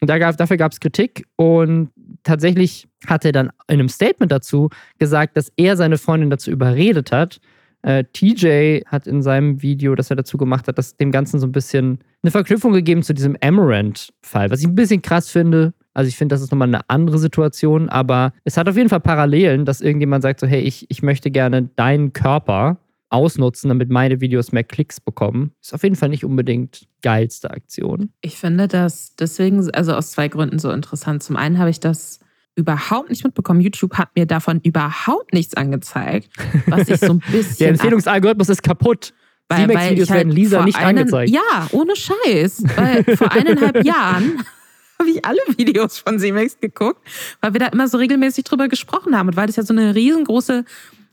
[0.01, 1.91] Und da gab, dafür gab es Kritik und
[2.23, 7.13] tatsächlich hat er dann in einem Statement dazu gesagt, dass er seine Freundin dazu überredet
[7.13, 7.41] hat.
[7.83, 11.47] Äh, TJ hat in seinem Video, das er dazu gemacht hat, das dem Ganzen so
[11.47, 15.73] ein bisschen eine Verknüpfung gegeben zu diesem Amaranth-Fall, was ich ein bisschen krass finde.
[15.95, 19.01] Also ich finde, das ist nochmal eine andere Situation, aber es hat auf jeden Fall
[19.01, 24.21] Parallelen, dass irgendjemand sagt so, hey, ich, ich möchte gerne deinen Körper ausnutzen, damit meine
[24.21, 25.53] Videos mehr Klicks bekommen.
[25.63, 28.11] Ist auf jeden Fall nicht unbedingt geilste Aktion.
[28.21, 31.23] Ich finde das deswegen, also aus zwei Gründen so interessant.
[31.23, 32.21] Zum einen habe ich das
[32.57, 33.61] überhaupt nicht mitbekommen.
[33.61, 36.29] YouTube hat mir davon überhaupt nichts angezeigt,
[36.67, 37.59] was ich so ein bisschen.
[37.59, 39.13] Der Empfehlungsalgorithmus ist kaputt.
[39.49, 41.31] Weil, weil videos halt werden Lisa nicht einen, angezeigt.
[41.31, 42.65] Ja, ohne Scheiß.
[42.75, 44.43] Weil vor eineinhalb Jahren
[44.99, 47.07] habe ich alle Videos von Simex geguckt,
[47.41, 49.95] weil wir da immer so regelmäßig drüber gesprochen haben und weil das ja so eine
[49.95, 50.65] riesengroße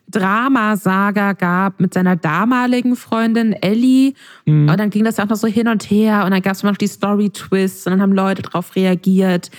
[0.09, 4.13] Dramasaga gab mit seiner damaligen Freundin Ellie.
[4.45, 4.69] Mhm.
[4.69, 6.63] Und dann ging das ja auch noch so hin und her und dann gab es
[6.63, 9.51] noch die Story-Twists und dann haben Leute darauf reagiert.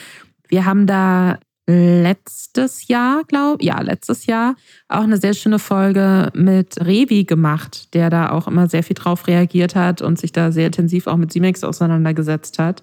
[0.48, 4.54] Wir haben da letztes Jahr, glaube ja, letztes Jahr
[4.88, 9.26] auch eine sehr schöne Folge mit Revi gemacht, der da auch immer sehr viel drauf
[9.26, 12.82] reagiert hat und sich da sehr intensiv auch mit Simex auseinandergesetzt hat.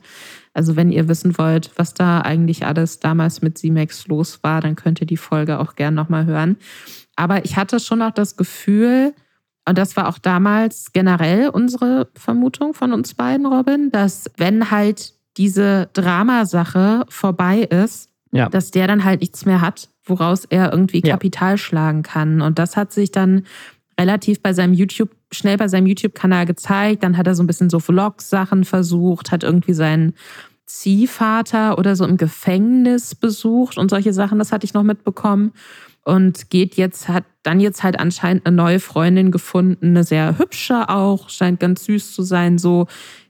[0.53, 4.75] Also wenn ihr wissen wollt, was da eigentlich alles damals mit Simex los war, dann
[4.75, 6.57] könnt ihr die Folge auch gern nochmal hören.
[7.15, 9.13] Aber ich hatte schon auch das Gefühl,
[9.67, 15.13] und das war auch damals generell unsere Vermutung von uns beiden, Robin, dass wenn halt
[15.37, 18.49] diese Dramasache vorbei ist, ja.
[18.49, 21.57] dass der dann halt nichts mehr hat, woraus er irgendwie Kapital ja.
[21.57, 22.41] schlagen kann.
[22.41, 23.43] Und das hat sich dann
[23.99, 27.03] relativ bei seinem YouTube, schnell bei seinem YouTube-Kanal gezeigt.
[27.03, 30.13] Dann hat er so ein bisschen so Vlog-Sachen versucht, hat irgendwie seinen
[30.65, 35.51] Ziehvater oder so im Gefängnis besucht und solche Sachen, das hatte ich noch mitbekommen
[36.03, 40.89] und geht jetzt, hat dann jetzt halt anscheinend eine neue Freundin gefunden, eine sehr hübsche
[40.89, 42.87] auch, scheint ganz süß zu sein, so,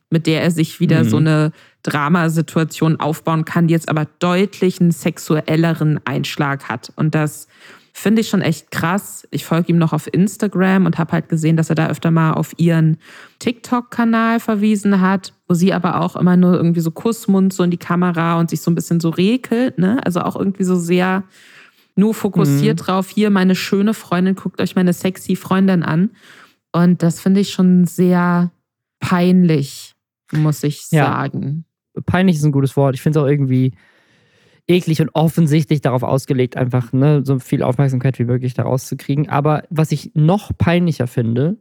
[0.09, 1.09] mit der er sich wieder mhm.
[1.09, 1.51] so eine
[1.83, 6.91] Dramasituation aufbauen kann, die jetzt aber deutlich einen sexuelleren Einschlag hat.
[6.95, 7.47] Und das
[7.93, 9.27] finde ich schon echt krass.
[9.31, 12.33] Ich folge ihm noch auf Instagram und habe halt gesehen, dass er da öfter mal
[12.33, 12.97] auf ihren
[13.39, 17.77] TikTok-Kanal verwiesen hat, wo sie aber auch immer nur irgendwie so Kussmund so in die
[17.77, 19.99] Kamera und sich so ein bisschen so rekelt, ne?
[20.05, 21.23] Also auch irgendwie so sehr
[21.95, 22.83] nur fokussiert mhm.
[22.83, 26.11] drauf, hier meine schöne Freundin, guckt euch meine sexy Freundin an.
[26.71, 28.51] Und das finde ich schon sehr
[28.99, 29.93] peinlich,
[30.31, 31.65] muss ich sagen.
[32.05, 32.95] Peinlich ist ein gutes Wort.
[32.95, 33.73] Ich finde es auch irgendwie
[34.67, 39.29] eklig und offensichtlich darauf ausgelegt, einfach ne, so viel Aufmerksamkeit wie möglich daraus zu kriegen.
[39.29, 41.57] Aber was ich noch peinlicher finde,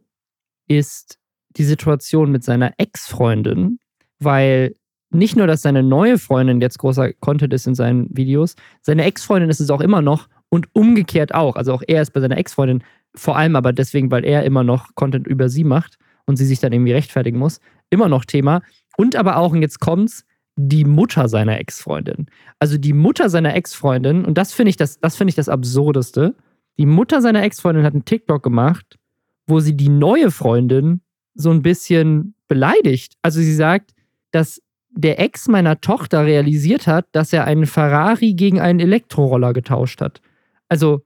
[0.69, 1.19] ist
[1.57, 3.79] die Situation mit seiner Ex-Freundin,
[4.21, 4.75] weil
[5.11, 9.51] nicht nur, dass seine neue Freundin jetzt großer Content ist in seinen Videos, seine Ex-Freundin
[9.51, 11.57] ist es auch immer noch und umgekehrt auch.
[11.57, 14.95] Also auch er ist bei seiner Ex-Freundin vor allem aber deswegen, weil er immer noch
[14.95, 18.63] Content über sie macht und sie sich dann irgendwie rechtfertigen muss, immer noch Thema.
[18.97, 20.25] Und aber auch, und jetzt kommt's,
[20.57, 22.27] die Mutter seiner Ex-Freundin.
[22.59, 26.35] Also die Mutter seiner Ex-Freundin, und das finde ich das, das finde ich das Absurdeste.
[26.79, 28.99] Die Mutter seiner Ex-Freundin hat einen TikTok gemacht,
[29.47, 31.01] wo sie die neue Freundin
[31.35, 33.15] so ein bisschen beleidigt.
[33.23, 33.93] Also sie sagt,
[34.33, 40.01] dass der Ex meiner Tochter realisiert hat, dass er einen Ferrari gegen einen Elektroroller getauscht
[40.01, 40.21] hat.
[40.69, 41.03] Also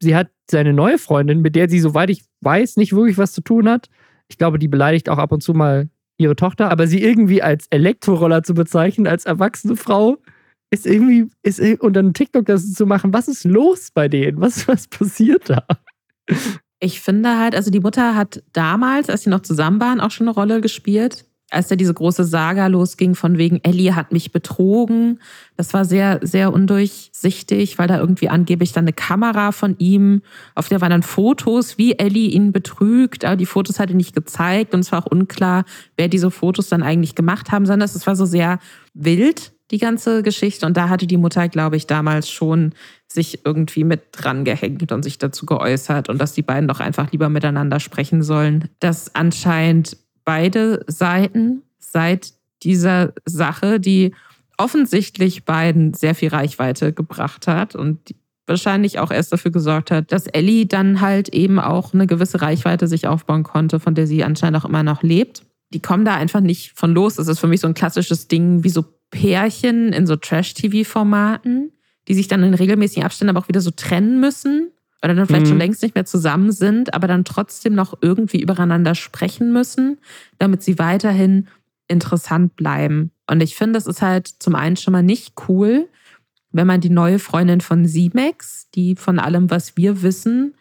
[0.00, 3.42] sie hat seine neue Freundin, mit der sie, soweit ich weiß, nicht wirklich was zu
[3.42, 3.88] tun hat.
[4.28, 7.66] Ich glaube, die beleidigt auch ab und zu mal ihre Tochter, aber sie irgendwie als
[7.70, 10.18] Elektroroller zu bezeichnen, als erwachsene Frau,
[10.70, 14.40] ist irgendwie, ist, und dann TikTok das zu machen, was ist los bei denen?
[14.40, 15.64] Was, was passiert da?
[16.80, 20.28] Ich finde halt, also die Mutter hat damals, als sie noch zusammen waren, auch schon
[20.28, 25.20] eine Rolle gespielt als da diese große Saga losging von wegen Ellie hat mich betrogen,
[25.56, 30.22] das war sehr, sehr undurchsichtig, weil da irgendwie angeblich dann eine Kamera von ihm,
[30.54, 34.14] auf der waren dann Fotos, wie Ellie ihn betrügt, aber die Fotos hat er nicht
[34.14, 35.64] gezeigt und es war auch unklar,
[35.96, 38.58] wer diese Fotos dann eigentlich gemacht haben, sondern es war so sehr
[38.94, 40.66] wild, die ganze Geschichte.
[40.66, 42.72] Und da hatte die Mutter, glaube ich, damals schon
[43.06, 47.12] sich irgendwie mit dran gehängt und sich dazu geäußert und dass die beiden doch einfach
[47.12, 48.68] lieber miteinander sprechen sollen.
[48.80, 49.96] Das anscheinend
[50.28, 54.12] beide Seiten seit dieser Sache, die
[54.58, 58.14] offensichtlich beiden sehr viel Reichweite gebracht hat und
[58.46, 62.88] wahrscheinlich auch erst dafür gesorgt hat, dass Ellie dann halt eben auch eine gewisse Reichweite
[62.88, 65.46] sich aufbauen konnte, von der sie anscheinend auch immer noch lebt.
[65.72, 67.14] Die kommen da einfach nicht von los.
[67.14, 71.72] Das ist für mich so ein klassisches Ding wie so Pärchen in so Trash-TV-Formaten,
[72.06, 75.46] die sich dann in regelmäßigen Abständen aber auch wieder so trennen müssen oder dann vielleicht
[75.46, 75.50] mhm.
[75.50, 79.98] schon längst nicht mehr zusammen sind, aber dann trotzdem noch irgendwie übereinander sprechen müssen,
[80.38, 81.48] damit sie weiterhin
[81.86, 83.12] interessant bleiben.
[83.30, 85.88] Und ich finde, es ist halt zum einen schon mal nicht cool,
[86.50, 90.54] wenn man die neue Freundin von Simex, die von allem, was wir wissen,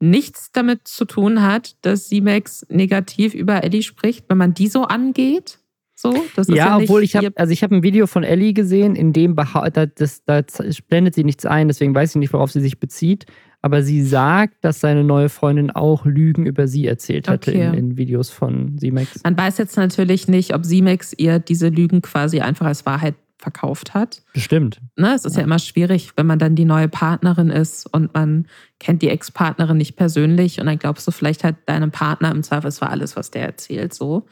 [0.00, 4.84] nichts damit zu tun hat, dass Simex negativ über Eddie spricht, wenn man die so
[4.84, 5.58] angeht.
[5.94, 6.14] So,
[6.48, 9.36] ja, ja obwohl ich habe, also ich habe ein Video von Ellie gesehen, in dem
[9.36, 10.40] da, das, da
[10.88, 13.26] blendet sie nichts ein, deswegen weiß ich nicht, worauf sie sich bezieht
[13.62, 17.66] aber sie sagt, dass seine neue Freundin auch Lügen über sie erzählt hatte okay.
[17.66, 19.20] in, in, Videos von Simex.
[19.22, 23.94] Man weiß jetzt natürlich nicht, ob Simex ihr diese Lügen quasi einfach als Wahrheit verkauft
[23.94, 24.22] hat.
[24.34, 24.80] Bestimmt.
[24.96, 25.40] Ne, es ist ja.
[25.40, 28.46] ja immer schwierig, wenn man dann die neue Partnerin ist und man
[28.78, 32.90] kennt die Ex-Partnerin nicht persönlich und dann glaubst du vielleicht halt deinem Partner im Zweifelsfall
[32.90, 33.94] alles, was der erzählt.
[33.94, 34.26] So,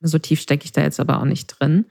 [0.00, 1.86] so tief stecke ich da jetzt aber auch nicht drin.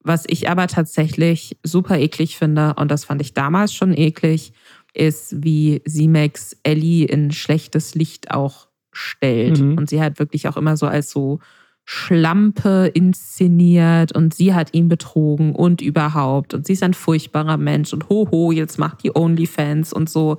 [0.00, 4.52] Was ich aber tatsächlich super eklig finde, und das fand ich damals schon eklig,
[4.94, 9.60] ist, wie Simex Ellie in schlechtes Licht auch stellt.
[9.60, 9.78] Mhm.
[9.78, 11.40] Und sie hat wirklich auch immer so als so
[11.84, 16.52] Schlampe inszeniert und sie hat ihn betrogen und überhaupt.
[16.52, 20.36] Und sie ist ein furchtbarer Mensch und hoho, jetzt macht die Onlyfans und so.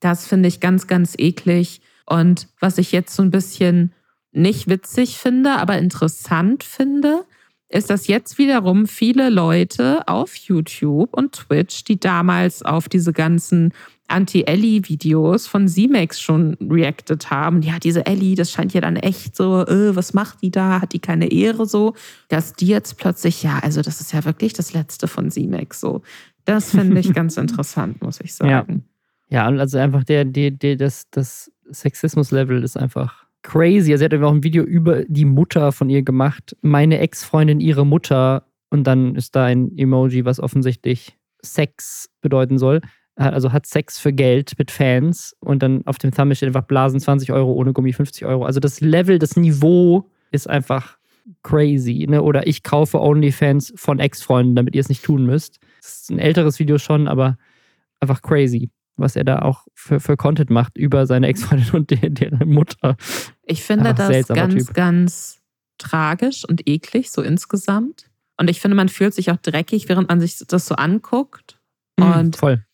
[0.00, 1.80] Das finde ich ganz, ganz eklig.
[2.06, 3.92] Und was ich jetzt so ein bisschen
[4.32, 7.24] nicht witzig finde, aber interessant finde,
[7.70, 13.72] ist, dass jetzt wiederum viele Leute auf YouTube und Twitch, die damals auf diese ganzen
[14.08, 17.62] Anti-Ellie-Videos von Simex schon reacted haben.
[17.62, 20.80] Ja, diese Ellie, das scheint ja dann echt so, äh, was macht die da?
[20.80, 21.94] Hat die keine Ehre so?
[22.28, 26.02] Dass die jetzt plötzlich, ja, also das ist ja wirklich das Letzte von Simex so.
[26.44, 28.84] Das finde ich ganz interessant, muss ich sagen.
[29.28, 33.92] Ja, ja also einfach der, der, der, das, das Sexismus-Level ist einfach crazy.
[33.92, 36.56] Also, sie hat auch ein Video über die Mutter von ihr gemacht.
[36.60, 38.44] Meine Ex-Freundin, ihre Mutter.
[38.70, 42.80] Und dann ist da ein Emoji, was offensichtlich Sex bedeuten soll.
[43.16, 45.36] Also hat Sex für Geld mit Fans.
[45.40, 48.44] Und dann auf dem Thumbnail steht einfach Blasen 20 Euro, ohne Gummi 50 Euro.
[48.44, 50.96] Also das Level, das Niveau ist einfach
[51.42, 52.06] crazy.
[52.08, 52.22] Ne?
[52.22, 55.58] Oder ich kaufe OnlyFans von Ex-Freunden, damit ihr es nicht tun müsst.
[55.82, 57.36] Das ist ein älteres Video schon, aber
[58.00, 62.14] einfach crazy was er da auch für, für Content macht über seine Ex-Freundin und deren,
[62.14, 62.96] deren Mutter.
[63.42, 64.74] Ich finde Ach, das ganz, typ.
[64.74, 65.40] ganz
[65.78, 68.10] tragisch und eklig, so insgesamt.
[68.36, 71.60] Und ich finde, man fühlt sich auch dreckig, während man sich das so anguckt.
[71.98, 72.64] Mhm, und voll.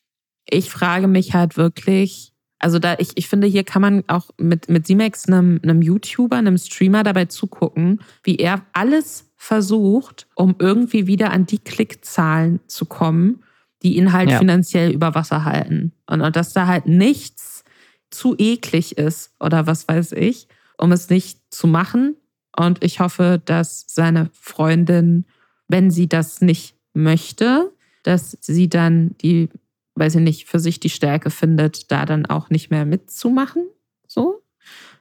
[0.48, 4.68] ich frage mich halt wirklich, also da, ich, ich finde, hier kann man auch mit,
[4.68, 11.06] mit Simex, einem, einem YouTuber, einem Streamer dabei zugucken, wie er alles versucht, um irgendwie
[11.06, 13.42] wieder an die Klickzahlen zu kommen,
[13.82, 14.38] die ihn halt ja.
[14.38, 15.92] finanziell über Wasser halten.
[16.06, 17.64] Und, und dass da halt nichts
[18.10, 22.16] zu eklig ist oder was weiß ich, um es nicht zu machen.
[22.56, 25.26] Und ich hoffe, dass seine Freundin,
[25.68, 29.48] wenn sie das nicht möchte, dass sie dann die,
[29.94, 33.66] weiß ich nicht, für sich die Stärke findet, da dann auch nicht mehr mitzumachen.
[34.06, 34.42] So.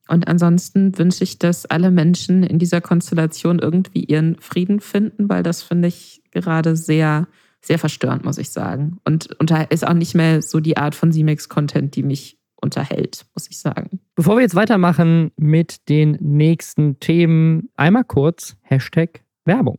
[0.08, 5.44] Und ansonsten wünsche ich, dass alle Menschen in dieser Konstellation irgendwie ihren Frieden finden, weil
[5.44, 7.28] das finde ich gerade sehr
[7.66, 9.00] sehr verstörend, muss ich sagen.
[9.06, 13.50] Und, und ist auch nicht mehr so die Art von Simex-Content, die mich unterhält, muss
[13.50, 14.00] ich sagen.
[14.16, 19.78] Bevor wir jetzt weitermachen mit den nächsten Themen, einmal kurz Hashtag Werbung.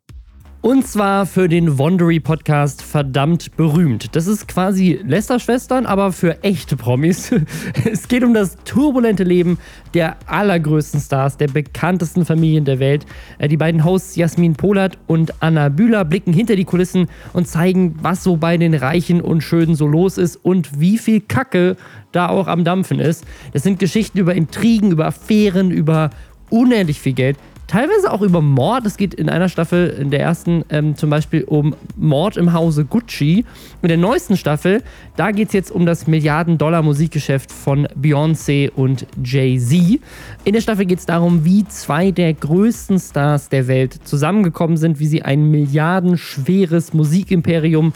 [0.67, 4.17] Und zwar für den Wondery Podcast verdammt berühmt.
[4.17, 7.33] Das ist quasi Lester-Schwestern, aber für echte Promis.
[7.85, 9.59] Es geht um das turbulente Leben
[9.95, 13.07] der allergrößten Stars, der bekanntesten Familien der Welt.
[13.39, 17.95] Äh, die beiden Hosts Jasmin Polat und Anna Bühler blicken hinter die Kulissen und zeigen,
[18.03, 21.77] was so bei den Reichen und Schönen so los ist und wie viel Kacke
[22.11, 23.25] da auch am Dampfen ist.
[23.53, 26.11] Das sind Geschichten über Intrigen, über Affären, über
[26.51, 28.87] unendlich viel Geld teilweise auch über Mord.
[28.87, 32.85] Es geht in einer Staffel, in der ersten, ähm, zum Beispiel um Mord im Hause
[32.85, 33.45] Gucci.
[33.83, 34.83] In der neuesten Staffel,
[35.17, 40.01] da geht es jetzt um das Milliarden-Dollar-Musikgeschäft von Beyoncé und Jay-Z.
[40.45, 45.01] In der Staffel geht es darum, wie zwei der größten Stars der Welt zusammengekommen sind,
[45.01, 47.93] wie sie ein milliardenschweres Musikimperium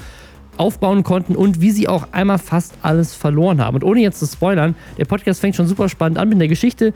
[0.56, 3.76] aufbauen konnten und wie sie auch einmal fast alles verloren haben.
[3.76, 6.92] Und ohne jetzt zu spoilern, der Podcast fängt schon super spannend an mit der Geschichte,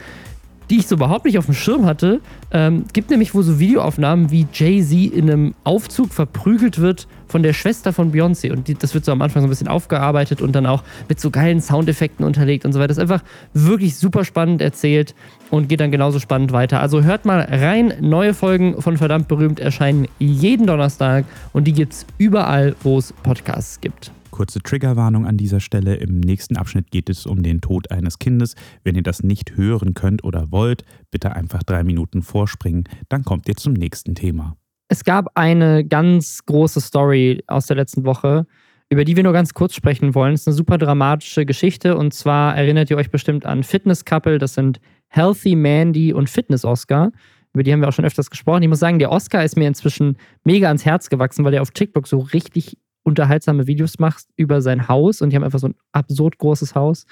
[0.71, 2.21] die ich so überhaupt nicht auf dem Schirm hatte.
[2.51, 7.53] Ähm, gibt nämlich wohl so Videoaufnahmen, wie Jay-Z in einem Aufzug verprügelt wird von der
[7.53, 8.53] Schwester von Beyoncé.
[8.53, 11.21] Und die, das wird so am Anfang so ein bisschen aufgearbeitet und dann auch mit
[11.21, 12.89] so geilen Soundeffekten unterlegt und so weiter.
[12.89, 15.15] Das ist einfach wirklich super spannend erzählt
[15.51, 16.81] und geht dann genauso spannend weiter.
[16.81, 17.95] Also hört mal rein.
[18.01, 23.13] Neue Folgen von Verdammt Berühmt erscheinen jeden Donnerstag und die gibt es überall, wo es
[23.13, 24.13] Podcasts gibt.
[24.35, 25.95] Kurze Triggerwarnung an dieser Stelle.
[25.95, 28.57] Im nächsten Abschnitt geht es um den Tod eines Kindes.
[28.83, 32.83] Wenn ihr das nicht hören könnt oder wollt, bitte einfach drei Minuten vorspringen.
[33.09, 34.57] Dann kommt ihr zum nächsten Thema.
[34.89, 38.49] Es gab eine ganz große Story aus der letzten Woche,
[38.89, 40.35] über die wir nur ganz kurz sprechen wollen.
[40.35, 44.39] Es ist eine super dramatische Geschichte und zwar erinnert ihr euch bestimmt an Fitness Couple.
[44.39, 47.13] Das sind Healthy Mandy und Fitness Oscar.
[47.53, 48.65] Über die haben wir auch schon öfters gesprochen.
[48.65, 51.71] Ich muss sagen, der Oscar ist mir inzwischen mega ans Herz gewachsen, weil er auf
[51.71, 55.77] TikTok so richtig unterhaltsame Videos machst über sein Haus und die haben einfach so ein
[55.93, 57.07] absurd großes Haus.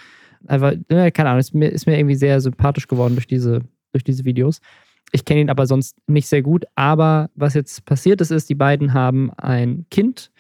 [0.47, 3.61] Einfach, ne, keine Ahnung, ist mir, ist mir irgendwie sehr sympathisch geworden durch diese,
[3.93, 4.61] durch diese Videos.
[5.13, 6.65] Ich kenne ihn aber sonst nicht sehr gut.
[6.75, 10.33] Aber was jetzt passiert ist, ist, die beiden haben ein Kind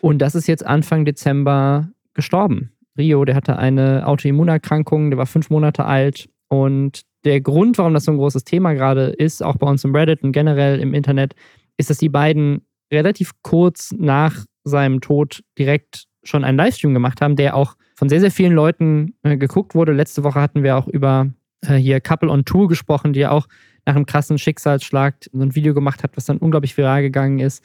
[0.00, 2.72] und das ist jetzt Anfang Dezember gestorben.
[2.98, 8.04] Rio, der hatte eine Autoimmunerkrankung, der war fünf Monate alt und der Grund, warum das
[8.04, 11.34] so ein großes Thema gerade ist, auch bei uns im Reddit und generell im Internet,
[11.78, 17.36] ist, dass die beiden relativ kurz nach seinem Tod direkt schon einen Livestream gemacht haben,
[17.36, 19.92] der auch von sehr, sehr vielen Leuten äh, geguckt wurde.
[19.92, 23.46] Letzte Woche hatten wir auch über äh, hier Couple on Tour gesprochen, die ja auch
[23.84, 27.64] nach einem krassen Schicksalsschlag so ein Video gemacht hat, was dann unglaublich viral gegangen ist.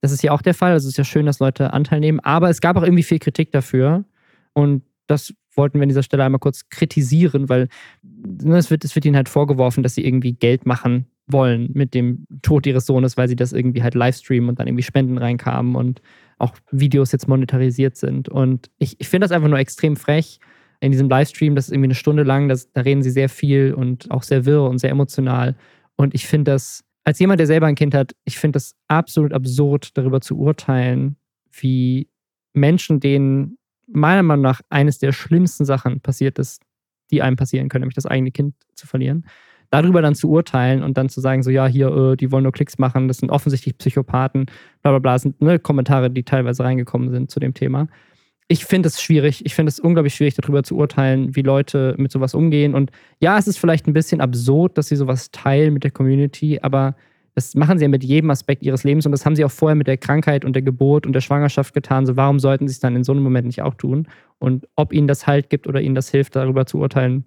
[0.00, 0.72] Das ist ja auch der Fall.
[0.72, 2.20] Also es ist ja schön, dass Leute Anteil nehmen.
[2.20, 4.04] Aber es gab auch irgendwie viel Kritik dafür.
[4.54, 7.68] Und das wollten wir an dieser Stelle einmal kurz kritisieren, weil
[8.02, 11.94] ne, es, wird, es wird ihnen halt vorgeworfen, dass sie irgendwie Geld machen wollen mit
[11.94, 15.76] dem Tod ihres Sohnes, weil sie das irgendwie halt livestreamen und dann irgendwie Spenden reinkamen
[15.76, 16.00] und
[16.38, 18.28] auch Videos jetzt monetarisiert sind.
[18.28, 20.40] Und ich, ich finde das einfach nur extrem frech
[20.80, 21.54] in diesem Livestream.
[21.54, 24.46] Das ist irgendwie eine Stunde lang, das, da reden sie sehr viel und auch sehr
[24.46, 25.56] wirr und sehr emotional.
[25.96, 29.32] Und ich finde das, als jemand, der selber ein Kind hat, ich finde das absolut
[29.32, 31.16] absurd, darüber zu urteilen,
[31.52, 32.08] wie
[32.52, 36.62] Menschen, denen meiner Meinung nach eines der schlimmsten Sachen passiert ist,
[37.10, 39.24] die einem passieren können, nämlich das eigene Kind zu verlieren,
[39.70, 42.52] darüber dann zu urteilen und dann zu sagen, so ja, hier, äh, die wollen nur
[42.52, 44.46] Klicks machen, das sind offensichtlich Psychopathen,
[44.82, 47.88] bla bla bla, sind ne, Kommentare, die teilweise reingekommen sind zu dem Thema.
[48.50, 52.10] Ich finde es schwierig, ich finde es unglaublich schwierig, darüber zu urteilen, wie Leute mit
[52.10, 52.74] sowas umgehen.
[52.74, 56.58] Und ja, es ist vielleicht ein bisschen absurd, dass sie sowas teilen mit der Community,
[56.62, 56.96] aber
[57.34, 59.76] das machen sie ja mit jedem Aspekt ihres Lebens und das haben sie auch vorher
[59.76, 62.04] mit der Krankheit und der Geburt und der Schwangerschaft getan.
[62.04, 64.08] So, warum sollten sie es dann in so einem Moment nicht auch tun?
[64.40, 67.26] Und ob ihnen das Halt gibt oder ihnen das hilft, darüber zu urteilen,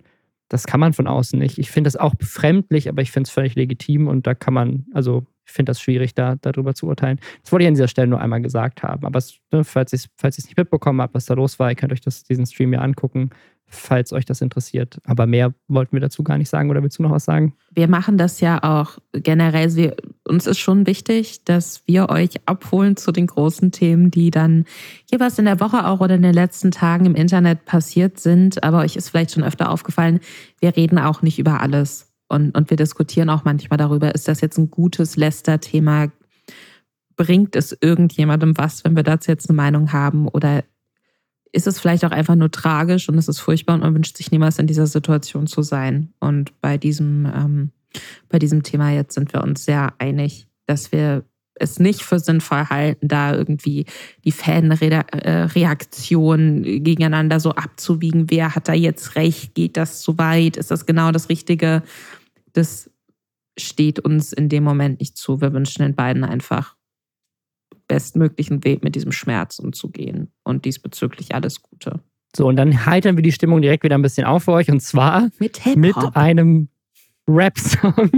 [0.52, 1.58] das kann man von außen nicht.
[1.58, 4.86] Ich finde das auch befremdlich, aber ich finde es völlig legitim und da kann man,
[4.94, 7.22] also ich finde das schwierig, da darüber zu urteilen.
[7.42, 9.06] Das wollte ich an dieser Stelle nur einmal gesagt haben.
[9.06, 11.94] Aber es, ne, falls ich es nicht mitbekommen habt, was da los war, ihr könnt
[11.94, 13.30] euch das, diesen Stream ja angucken
[13.72, 15.00] falls euch das interessiert.
[15.06, 16.70] Aber mehr wollten wir dazu gar nicht sagen.
[16.70, 17.56] Oder willst du noch was sagen?
[17.72, 19.76] Wir machen das ja auch generell.
[19.76, 19.96] Wir,
[20.28, 24.66] uns ist schon wichtig, dass wir euch abholen zu den großen Themen, die dann
[25.10, 28.64] jeweils in der Woche auch oder in den letzten Tagen im Internet passiert sind.
[28.64, 30.20] Aber euch ist vielleicht schon öfter aufgefallen,
[30.60, 32.12] wir reden auch nicht über alles.
[32.28, 36.12] Und, und wir diskutieren auch manchmal darüber, ist das jetzt ein gutes Läster-Thema?
[37.16, 40.28] Bringt es irgendjemandem was, wenn wir dazu jetzt eine Meinung haben?
[40.28, 40.64] Oder
[41.52, 44.32] ist es vielleicht auch einfach nur tragisch und es ist furchtbar und man wünscht sich
[44.32, 46.14] niemals in dieser Situation zu sein.
[46.20, 47.72] Und bei diesem, ähm,
[48.30, 52.66] bei diesem Thema jetzt sind wir uns sehr einig, dass wir es nicht für sinnvoll
[52.70, 53.86] halten, da irgendwie
[54.24, 58.32] die Fanreaktion gegeneinander so abzuwiegen.
[58.32, 59.54] Wer hat da jetzt recht?
[59.54, 60.58] Geht das zu weit?
[60.58, 61.84] Ist das genau das Richtige?
[62.54, 62.90] Das
[63.60, 65.42] steht uns in dem Moment nicht zu.
[65.42, 66.76] Wir wünschen den beiden einfach
[67.92, 70.32] bestmöglichen Weg mit diesem Schmerz umzugehen.
[70.46, 72.00] Und diesbezüglich alles Gute.
[72.34, 74.72] So, und dann heitern wir die Stimmung direkt wieder ein bisschen auf für euch.
[74.72, 76.70] Und zwar Mit mit einem
[77.28, 78.10] Rap-Song.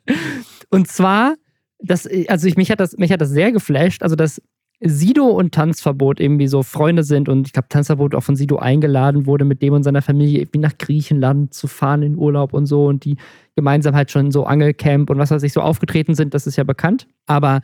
[0.70, 1.34] und zwar,
[1.80, 4.02] das, also ich, mich, hat das, mich hat das sehr geflasht.
[4.02, 4.40] Also, dass
[4.82, 9.26] Sido und Tanzverbot irgendwie so Freunde sind und ich glaube, Tanzverbot auch von Sido eingeladen
[9.26, 12.86] wurde, mit dem und seiner Familie irgendwie nach Griechenland zu fahren in Urlaub und so
[12.86, 13.18] und die
[13.54, 16.64] gemeinsam halt schon so Angelcamp und was weiß ich so aufgetreten sind, das ist ja
[16.64, 17.06] bekannt.
[17.26, 17.60] Aber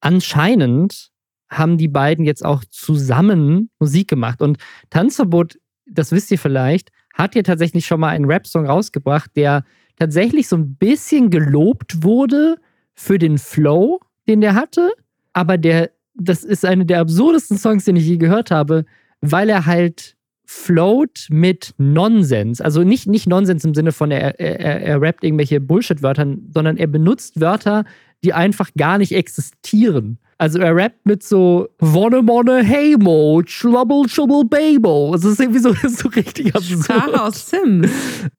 [0.00, 1.10] anscheinend
[1.50, 4.40] haben die beiden jetzt auch zusammen Musik gemacht.
[4.40, 4.58] Und
[4.90, 9.64] Tanzverbot, das wisst ihr vielleicht, hat ja tatsächlich schon mal einen Rap-Song rausgebracht, der
[9.96, 12.56] tatsächlich so ein bisschen gelobt wurde
[12.94, 14.90] für den Flow, den der hatte,
[15.32, 18.84] aber der das ist einer der absurdesten Songs, den ich je gehört habe,
[19.20, 20.16] weil er halt
[20.50, 22.60] float mit Nonsens.
[22.60, 26.88] Also nicht, nicht Nonsens im Sinne von, er, er, er rappt irgendwelche Bullshit-Wörter, sondern er
[26.88, 27.84] benutzt Wörter,
[28.24, 30.18] die einfach gar nicht existieren.
[30.38, 35.14] Also er rappt mit so Wonne Monne Hey Mo, Trouble Trouble Babo.
[35.14, 36.84] Es ist irgendwie so, so richtig absurd.
[36.84, 37.88] Sprache aus Sims.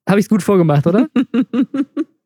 [0.08, 1.08] Habe ich es gut vorgemacht, oder?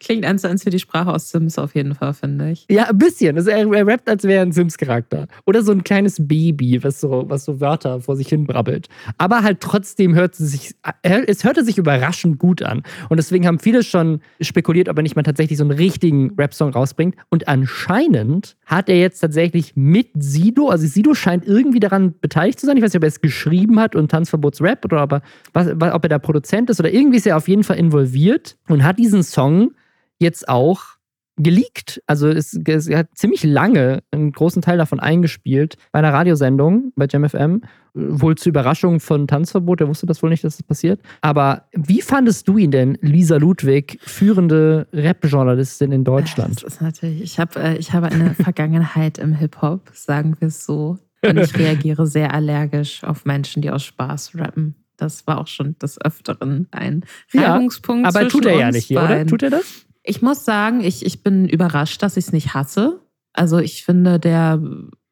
[0.00, 2.66] Klingt eins zu eins für die Sprache aus Sims auf jeden Fall, finde ich.
[2.70, 3.36] Ja, ein bisschen.
[3.36, 5.26] Also er, er rappt, als wäre er ein Sims-Charakter.
[5.46, 8.88] Oder so ein kleines Baby, was so, was so Wörter vor sich hin brabbelt.
[9.18, 12.82] Aber halt trotzdem hört es sich, es hörte sich überraschend gut an.
[13.08, 16.70] Und deswegen haben viele schon spekuliert, ob er nicht mal tatsächlich so einen richtigen Rap-Song
[16.70, 17.16] rausbringt.
[17.28, 22.66] Und anscheinend hat er jetzt tatsächlich mit Sido, also Sido scheint irgendwie daran beteiligt zu
[22.66, 22.76] sein.
[22.76, 26.04] Ich weiß nicht, ob er es geschrieben hat und Tanzverbotsrap oder ob er, was, ob
[26.04, 29.22] er da Produzent ist oder irgendwie ist er auf jeden Fall involviert und hat diesen
[29.22, 29.72] Song
[30.18, 30.96] jetzt auch
[31.36, 32.02] geleakt.
[32.06, 37.06] Also es, es hat ziemlich lange einen großen Teil davon eingespielt bei einer Radiosendung bei
[37.10, 37.62] JamFM.
[37.94, 41.00] Wohl zur Überraschung von Tanzverbot, der wusste das wohl nicht, dass das passiert.
[41.20, 46.56] Aber wie fandest du ihn denn, Lisa Ludwig, führende Rap-Journalistin in Deutschland?
[46.56, 50.64] Das ist natürlich, ich habe äh, ich habe eine Vergangenheit im Hip-Hop, sagen wir es
[50.64, 50.98] so.
[51.24, 54.74] Und ich reagiere sehr allergisch auf Menschen, die aus Spaß rappen.
[54.96, 57.04] Das war auch schon des Öfteren ein
[57.34, 58.04] Reibungspunkt.
[58.04, 59.26] Ja, aber tut er ja nicht hier, oder?
[59.26, 59.86] Tut er das?
[60.04, 63.00] Ich muss sagen, ich, ich bin überrascht, dass ich es nicht hasse.
[63.32, 64.60] Also ich finde, der,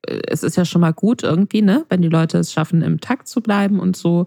[0.06, 3.00] äh, es ist ja schon mal gut irgendwie, ne, wenn die Leute es schaffen, im
[3.00, 4.26] Takt zu bleiben und so.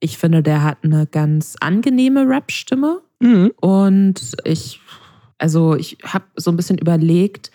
[0.00, 3.00] Ich finde, der hat eine ganz angenehme Rap-Stimme.
[3.20, 3.52] Mhm.
[3.60, 4.80] Und ich,
[5.38, 7.50] also ich habe so ein bisschen überlegt,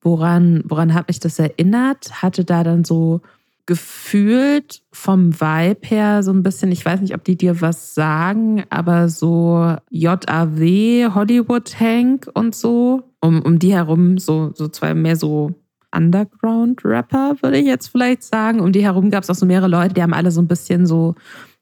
[0.00, 2.22] woran, woran hat mich das erinnert?
[2.22, 3.22] Hatte da dann so
[3.66, 8.64] gefühlt vom Vibe her so ein bisschen, ich weiß nicht, ob die dir was sagen,
[8.70, 15.16] aber so JAW, Hollywood Hank und so, um, um die herum so, so zwei mehr
[15.16, 15.54] so
[15.94, 18.60] Underground-Rapper, würde ich jetzt vielleicht sagen.
[18.60, 20.86] Um die herum gab es auch so mehrere Leute, die haben alle so ein bisschen
[20.86, 21.14] so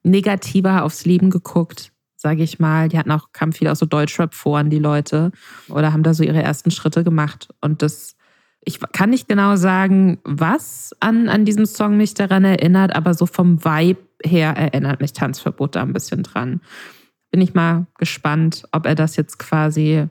[0.02, 2.88] negativer aufs Leben geguckt, sage ich mal.
[2.88, 5.32] Die hatten auch, kamen viel aus so Deutschrap-Foren, die Leute,
[5.68, 7.48] oder haben da so ihre ersten Schritte gemacht.
[7.60, 8.16] Und das
[8.64, 13.26] ich kann nicht genau sagen, was an, an diesem Song mich daran erinnert, aber so
[13.26, 16.60] vom Vibe her erinnert mich Tanzverbot da ein bisschen dran.
[17.30, 20.06] Bin ich mal gespannt, ob er das jetzt quasi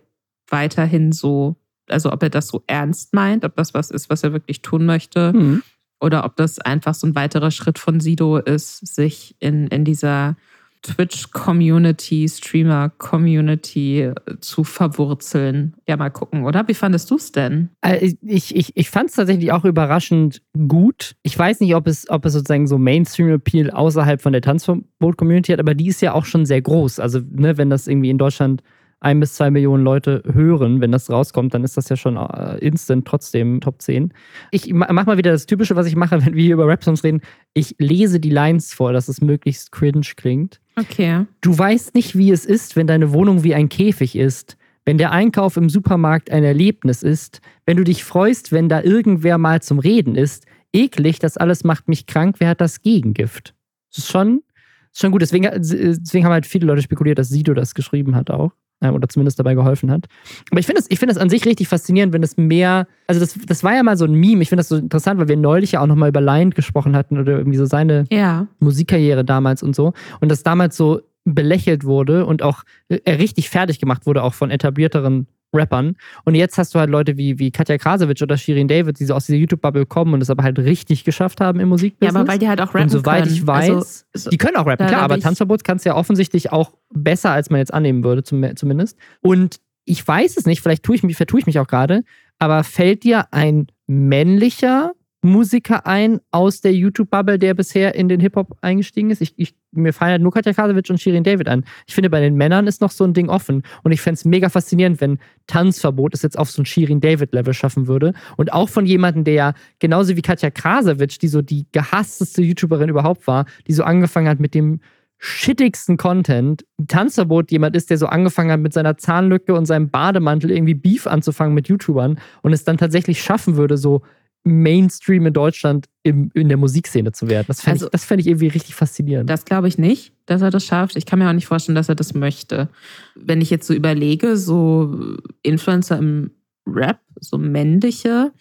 [0.48, 4.34] weiterhin so, also ob er das so ernst meint, ob das was ist, was er
[4.34, 5.34] wirklich tun möchte.
[5.34, 5.64] Mhm.
[6.02, 10.38] Oder ob das einfach so ein weiterer Schritt von Sido ist, sich in, in dieser
[10.82, 15.76] Twitch-Community, Streamer-Community zu verwurzeln.
[15.88, 16.68] Ja, mal gucken, oder?
[16.68, 17.70] Wie fandest du es denn?
[17.82, 21.16] Äh, ich, ich, ich fand es tatsächlich auch überraschend gut.
[21.24, 25.60] Ich weiß nicht, ob es, ob es sozusagen so Mainstream-Appeal außerhalb von der Tanzverbot-Community hat,
[25.60, 27.00] aber die ist ja auch schon sehr groß.
[27.00, 28.64] Also, ne, wenn das irgendwie in Deutschland
[29.02, 32.58] ein bis zwei Millionen Leute hören, wenn das rauskommt, dann ist das ja schon äh,
[32.58, 34.14] instant trotzdem Top 10.
[34.52, 37.22] Ich mach mal wieder das Typische, was ich mache, wenn wir hier über Rap-Songs reden.
[37.54, 40.60] Ich lese die Lines vor, dass es möglichst cringe klingt.
[40.78, 41.26] Okay.
[41.42, 45.12] Du weißt nicht, wie es ist, wenn deine Wohnung wie ein Käfig ist, wenn der
[45.12, 49.80] Einkauf im Supermarkt ein Erlebnis ist, wenn du dich freust, wenn da irgendwer mal zum
[49.80, 50.46] Reden ist.
[50.74, 53.56] Eklig, das alles macht mich krank, wer hat das Gegengift?
[53.90, 54.44] Das ist schon,
[54.92, 55.22] ist schon gut.
[55.22, 58.52] Deswegen, deswegen haben halt viele Leute spekuliert, dass Sido das geschrieben hat auch
[58.82, 60.06] oder zumindest dabei geholfen hat.
[60.52, 63.36] Aber ich finde das, find das an sich richtig faszinierend, wenn es mehr, also das,
[63.46, 65.74] das war ja mal so ein Meme, ich finde das so interessant, weil wir neulich
[65.74, 68.48] ja auch nochmal über Lion gesprochen hatten oder irgendwie so seine ja.
[68.60, 69.94] Musikkarriere damals und so.
[70.22, 74.52] Und das damals so belächelt wurde und auch äh, richtig fertig gemacht wurde, auch von
[74.52, 75.96] etablierteren Rappern.
[76.26, 79.14] Und jetzt hast du halt Leute wie, wie Katja Krasowitsch oder Shirin David, die so
[79.14, 82.14] aus dieser YouTube-Bubble kommen und es aber halt richtig geschafft haben im Musikbusiness.
[82.14, 83.36] Ja, aber weil die halt auch rappen Und soweit können.
[83.36, 86.74] ich weiß, also, die können auch rappen, klar, aber Tanzverbot kannst du ja offensichtlich auch
[86.94, 88.98] besser, als man jetzt annehmen würde, zumindest.
[89.22, 92.04] Und ich weiß es nicht, vielleicht tue ich mich, vertue ich mich auch gerade,
[92.38, 98.58] aber fällt dir ein männlicher Musiker ein aus der YouTube-Bubble, der bisher in den Hip-Hop
[98.62, 99.22] eingestiegen ist.
[99.22, 101.66] Ich, ich, mir fallen halt nur Katja Krasowitsch und Shirin David an.
[101.88, 103.64] Ich finde, bei den Männern ist noch so ein Ding offen.
[103.84, 107.54] Und ich fände es mega faszinierend, wenn Tanzverbot es jetzt auf so ein Shirin David-Level
[107.54, 108.14] schaffen würde.
[108.38, 112.90] Und auch von jemandem, der ja genauso wie Katja Krasowitsch, die so die gehassteste YouTuberin
[112.90, 114.80] überhaupt war, die so angefangen hat mit dem
[115.18, 116.66] shittigsten Content.
[116.88, 121.08] Tanzverbot jemand ist, der so angefangen hat, mit seiner Zahnlücke und seinem Bademantel irgendwie Beef
[121.08, 124.02] anzufangen mit YouTubern und es dann tatsächlich schaffen würde, so
[124.44, 127.46] Mainstream in Deutschland im, in der Musikszene zu werden.
[127.48, 129.30] Das fände also, ich, fänd ich irgendwie richtig faszinierend.
[129.30, 130.96] Das glaube ich nicht, dass er das schafft.
[130.96, 132.70] Ich kann mir auch nicht vorstellen, dass er das möchte.
[133.16, 136.32] Wenn ich jetzt so überlege, so Influencer im
[136.66, 138.32] Rap, so männliche,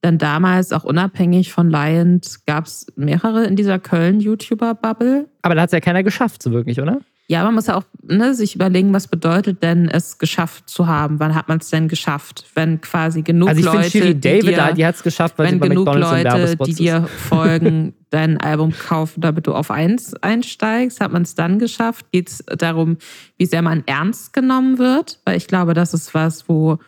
[0.00, 5.28] dann damals auch unabhängig von Lion gab es mehrere in dieser Köln-YouTuber-Bubble.
[5.42, 7.00] Aber da hat es ja keiner geschafft, so wirklich, oder?
[7.30, 11.20] Ja, man muss ja auch ne, sich überlegen, was bedeutet denn es geschafft zu haben?
[11.20, 12.46] Wann hat man es denn geschafft?
[12.54, 15.48] Wenn quasi genug also ich Leute, Shiri David, die, dir, die hat es geschafft, weil
[15.48, 21.02] wenn sie genug Leute, die dir folgen, dein Album kaufen, damit du auf eins einsteigst,
[21.02, 22.06] hat man es dann geschafft?
[22.12, 22.96] Geht es darum,
[23.36, 25.20] wie sehr man ernst genommen wird?
[25.26, 26.78] Weil ich glaube, das ist was, wo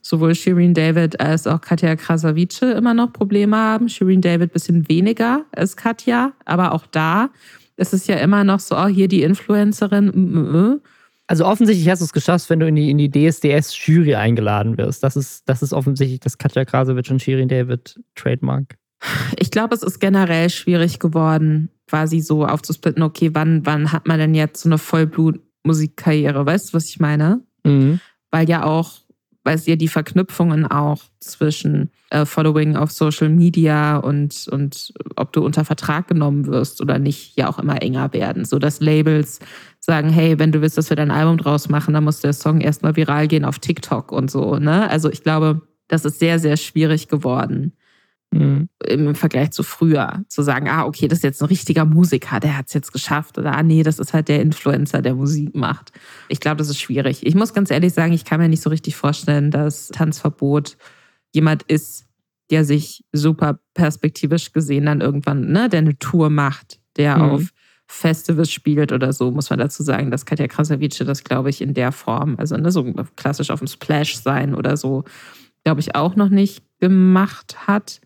[0.00, 3.90] sowohl Shirin David als auch Katja Krasavice immer noch Probleme haben.
[3.90, 7.28] Shirin David ein bisschen weniger als Katja, aber auch da
[7.80, 10.06] es ist ja immer noch so, oh, hier die Influencerin.
[10.06, 10.80] Mm, mm, mm.
[11.26, 15.02] Also offensichtlich hast du es geschafft, wenn du in die, in die DSDS-Jury eingeladen wirst.
[15.02, 18.76] Das ist, das ist offensichtlich das Katja Krasowitsch und Shirin David Trademark.
[19.38, 24.18] Ich glaube, es ist generell schwierig geworden, quasi so aufzusplitten, okay, wann, wann hat man
[24.18, 26.44] denn jetzt so eine Vollblut-Musikkarriere?
[26.44, 27.40] Weißt du, was ich meine?
[27.64, 28.00] Mhm.
[28.30, 28.98] Weil ja auch
[29.44, 35.32] weil es ja die Verknüpfungen auch zwischen äh, Following auf Social Media und, und ob
[35.32, 38.44] du unter Vertrag genommen wirst oder nicht, ja auch immer enger werden.
[38.44, 39.40] So dass Labels
[39.78, 42.60] sagen, hey, wenn du willst, dass wir dein Album draus machen, dann muss der Song
[42.60, 44.56] erstmal viral gehen auf TikTok und so.
[44.56, 44.88] Ne?
[44.90, 47.72] Also ich glaube, das ist sehr, sehr schwierig geworden.
[48.32, 48.68] Mhm.
[48.86, 50.22] Im Vergleich zu früher.
[50.28, 53.38] Zu sagen, ah, okay, das ist jetzt ein richtiger Musiker, der hat es jetzt geschafft.
[53.38, 55.92] Oder ah, nee, das ist halt der Influencer, der Musik macht.
[56.28, 57.26] Ich glaube, das ist schwierig.
[57.26, 60.76] Ich muss ganz ehrlich sagen, ich kann mir nicht so richtig vorstellen, dass Tanzverbot
[61.32, 62.06] jemand ist,
[62.50, 67.22] der sich super perspektivisch gesehen dann irgendwann, ne, der eine Tour macht, der mhm.
[67.22, 67.48] auf
[67.86, 71.74] Festivals spielt oder so, muss man dazu sagen, dass Katja Krasavice das, glaube ich, in
[71.74, 72.84] der Form, also ne, so
[73.16, 75.04] klassisch auf dem Splash sein oder so,
[75.64, 78.00] glaube ich, auch noch nicht gemacht hat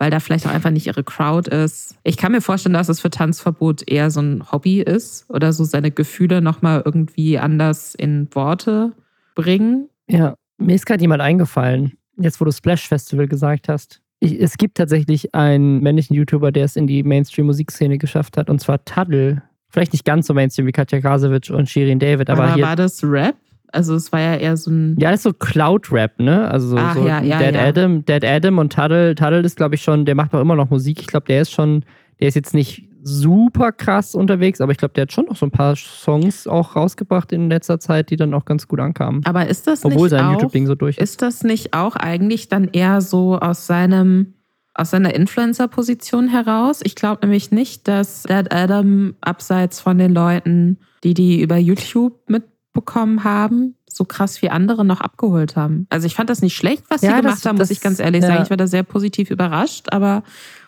[0.00, 1.94] weil da vielleicht auch einfach nicht ihre Crowd ist.
[2.04, 5.62] Ich kann mir vorstellen, dass es für Tanzverbot eher so ein Hobby ist oder so
[5.62, 8.94] seine Gefühle nochmal irgendwie anders in Worte
[9.34, 9.90] bringen.
[10.08, 14.00] Ja, mir ist gerade jemand eingefallen, jetzt wo du Splash Festival gesagt hast.
[14.20, 18.58] Ich, es gibt tatsächlich einen männlichen YouTuber, der es in die Mainstream-Musikszene geschafft hat, und
[18.58, 19.42] zwar Taddle.
[19.68, 22.64] Vielleicht nicht ganz so Mainstream wie Katja Krasowitsch und Shirin David, aber, aber hier.
[22.64, 23.36] War das Rap?
[23.72, 24.96] Also es war ja eher so ein.
[24.98, 26.50] Ja, das ist so Cloud-Rap, ne?
[26.50, 27.66] Also so, Ach, so ja, ja, Dead ja.
[27.66, 29.14] Adam, Dead Adam und Tuddle.
[29.14, 31.00] Tuddle ist, glaube ich, schon, der macht auch immer noch Musik.
[31.00, 31.84] Ich glaube, der ist schon,
[32.20, 35.46] der ist jetzt nicht super krass unterwegs, aber ich glaube, der hat schon noch so
[35.46, 39.22] ein paar Songs auch rausgebracht in letzter Zeit, die dann auch ganz gut ankamen.
[39.24, 41.02] Aber ist das Obwohl nicht sein YouTube-Ding so durch ist.
[41.02, 44.34] Ist das nicht auch eigentlich dann eher so aus seinem
[44.72, 46.80] aus seiner Influencer-Position heraus.
[46.84, 52.14] Ich glaube nämlich nicht, dass Dead Adam abseits von den Leuten, die die über YouTube
[52.28, 55.86] mit bekommen haben, so krass wie andere noch abgeholt haben.
[55.90, 57.98] Also ich fand das nicht schlecht, was ja, sie gemacht das, haben, muss ich ganz
[57.98, 58.28] ehrlich ja.
[58.28, 58.42] sagen.
[58.44, 60.22] Ich war da sehr positiv überrascht, aber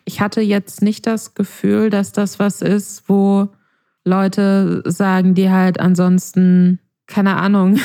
[0.05, 3.49] ich hatte jetzt nicht das Gefühl, dass das was ist, wo
[4.05, 7.79] Leute sagen, die halt ansonsten, keine Ahnung,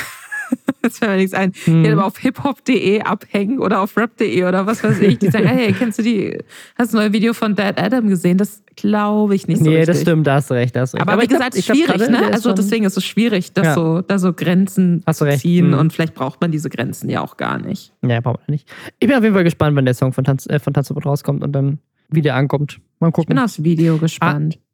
[0.84, 1.52] Jetzt fällt mir nichts ein.
[1.64, 1.84] Hm.
[1.84, 5.18] Die aber auf hiphop.de abhängen oder auf rap.de oder was weiß ich.
[5.18, 6.38] Die sagen, hey, kennst du die,
[6.76, 8.38] hast du ein neues Video von Dad Adam gesehen?
[8.38, 9.86] Das glaube ich nicht so Nee, richtig.
[9.86, 10.76] das stimmt, da hast du recht.
[10.76, 11.02] Da hast recht.
[11.02, 12.32] Aber, aber wie gesagt, glaub, schwierig, grade, ne?
[12.32, 13.74] Also deswegen ist es schwierig, das ja.
[13.74, 15.72] so, da so Grenzen zu ziehen.
[15.72, 15.78] Hm.
[15.78, 17.92] Und vielleicht braucht man diese Grenzen ja auch gar nicht.
[18.02, 18.68] Ja, braucht man nicht.
[19.00, 21.42] Ich bin auf jeden Fall gespannt, wenn der Song von Tanz, äh, von Tanzverbot rauskommt
[21.42, 22.80] und dann wieder ankommt.
[23.00, 23.22] Mal gucken.
[23.22, 24.58] Ich bin aufs Video gespannt.
[24.58, 24.67] Ah,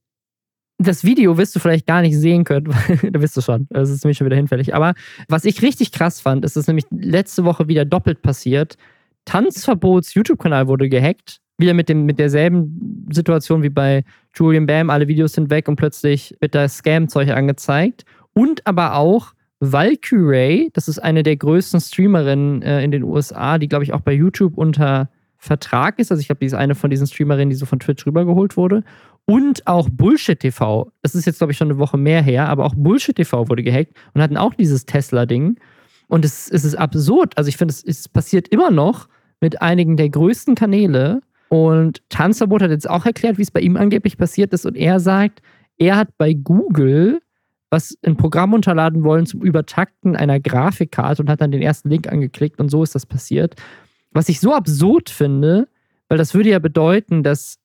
[0.78, 2.66] das Video wirst du vielleicht gar nicht sehen können,
[3.12, 3.66] da wirst du schon.
[3.70, 4.74] Das ist nämlich schon wieder hinfällig.
[4.74, 4.94] Aber
[5.28, 8.76] was ich richtig krass fand, ist es nämlich letzte Woche wieder doppelt passiert.
[9.24, 11.40] Tanzverbots YouTube-Kanal wurde gehackt.
[11.56, 14.02] Wieder mit, dem, mit derselben Situation wie bei
[14.34, 14.90] Julian Bam.
[14.90, 18.04] Alle Videos sind weg und plötzlich wird da Scam-Zeug angezeigt.
[18.32, 23.68] Und aber auch Valkyrie, das ist eine der größten Streamerinnen äh, in den USA, die,
[23.68, 26.10] glaube ich, auch bei YouTube unter Vertrag ist.
[26.10, 28.82] Also ich glaube, die ist eine von diesen Streamerinnen, die so von Twitch rübergeholt wurde.
[29.26, 32.64] Und auch Bullshit TV, das ist jetzt, glaube ich, schon eine Woche mehr her, aber
[32.66, 35.58] auch Bullshit TV wurde gehackt und hatten auch dieses Tesla-Ding.
[36.08, 37.36] Und es, es ist absurd.
[37.38, 39.08] Also ich finde, es, es passiert immer noch
[39.40, 41.22] mit einigen der größten Kanäle.
[41.48, 44.66] Und Tanzverbot hat jetzt auch erklärt, wie es bei ihm angeblich passiert ist.
[44.66, 45.40] Und er sagt,
[45.78, 47.20] er hat bei Google
[47.74, 52.06] was ein Programm unterladen wollen zum Übertakten einer Grafikkarte und hat dann den ersten Link
[52.06, 53.56] angeklickt und so ist das passiert.
[54.12, 55.68] Was ich so absurd finde,
[56.08, 57.58] Weil das würde ja bedeuten, dass,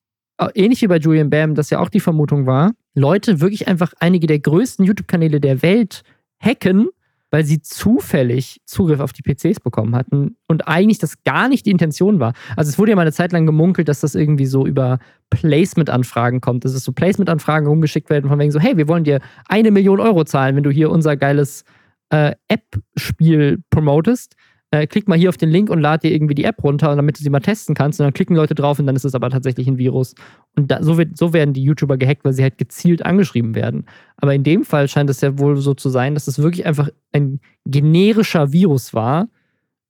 [0.53, 4.27] ähnlich wie bei Julian Bam, das ja auch die Vermutung war, Leute wirklich einfach einige
[4.27, 6.03] der größten YouTube-Kanäle der Welt
[6.39, 6.89] hacken,
[7.31, 11.71] weil sie zufällig Zugriff auf die PCs bekommen hatten und eigentlich das gar nicht die
[11.71, 12.33] Intention war.
[12.55, 16.41] Also es wurde ja mal eine Zeit lang gemunkelt, dass das irgendwie so über Placement-Anfragen
[16.41, 19.71] kommt, dass es so Placement-Anfragen rumgeschickt werden von wegen so, hey, wir wollen dir eine
[19.71, 21.63] Million Euro zahlen, wenn du hier unser geiles
[22.09, 24.35] äh, App-Spiel promotest
[24.71, 27.19] äh, klick mal hier auf den Link und lad dir irgendwie die App runter, damit
[27.19, 27.99] du sie mal testen kannst.
[27.99, 30.13] Und dann klicken Leute drauf und dann ist es aber tatsächlich ein Virus.
[30.55, 33.85] Und da, so, wird, so werden die YouTuber gehackt, weil sie halt gezielt angeschrieben werden.
[34.17, 36.89] Aber in dem Fall scheint es ja wohl so zu sein, dass es wirklich einfach
[37.13, 39.27] ein generischer Virus war,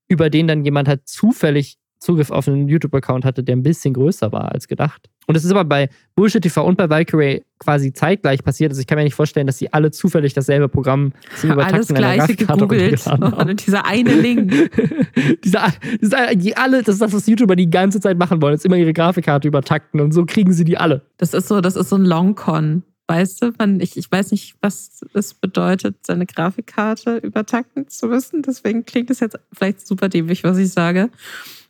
[0.07, 4.31] über den dann jemand halt zufällig Zugriff auf einen YouTube-Account hatte, der ein bisschen größer
[4.31, 5.09] war als gedacht.
[5.27, 8.71] Und das ist aber bei Bullshit TV und bei Valkyrie quasi zeitgleich passiert.
[8.71, 12.25] Also ich kann mir nicht vorstellen, dass sie alle zufällig dasselbe Programm zum Übertakten Alles
[12.25, 13.05] gleiche gegoogelt.
[13.05, 14.71] Und dieser eine Link.
[15.43, 15.67] dieser,
[16.01, 18.77] dieser, die alle, das ist das, was YouTuber die ganze Zeit machen wollen, ist immer
[18.77, 21.03] ihre Grafikkarte übertakten und so kriegen sie die alle.
[21.17, 22.83] Das ist so, das ist so ein Longcon.
[23.07, 28.43] Weißt du, man, ich, ich weiß nicht, was es bedeutet, seine Grafikkarte übertakten zu müssen.
[28.43, 31.09] Deswegen klingt es jetzt vielleicht super dämlich, was ich sage.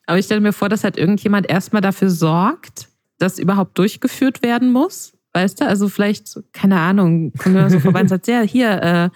[0.09, 2.87] Aber ich stelle mir vor, dass halt irgendjemand erstmal dafür sorgt,
[3.19, 5.13] dass überhaupt durchgeführt werden muss.
[5.33, 9.09] Weißt du, also vielleicht, keine Ahnung, kommt mir so vorbei und sagt, ja, hier, äh,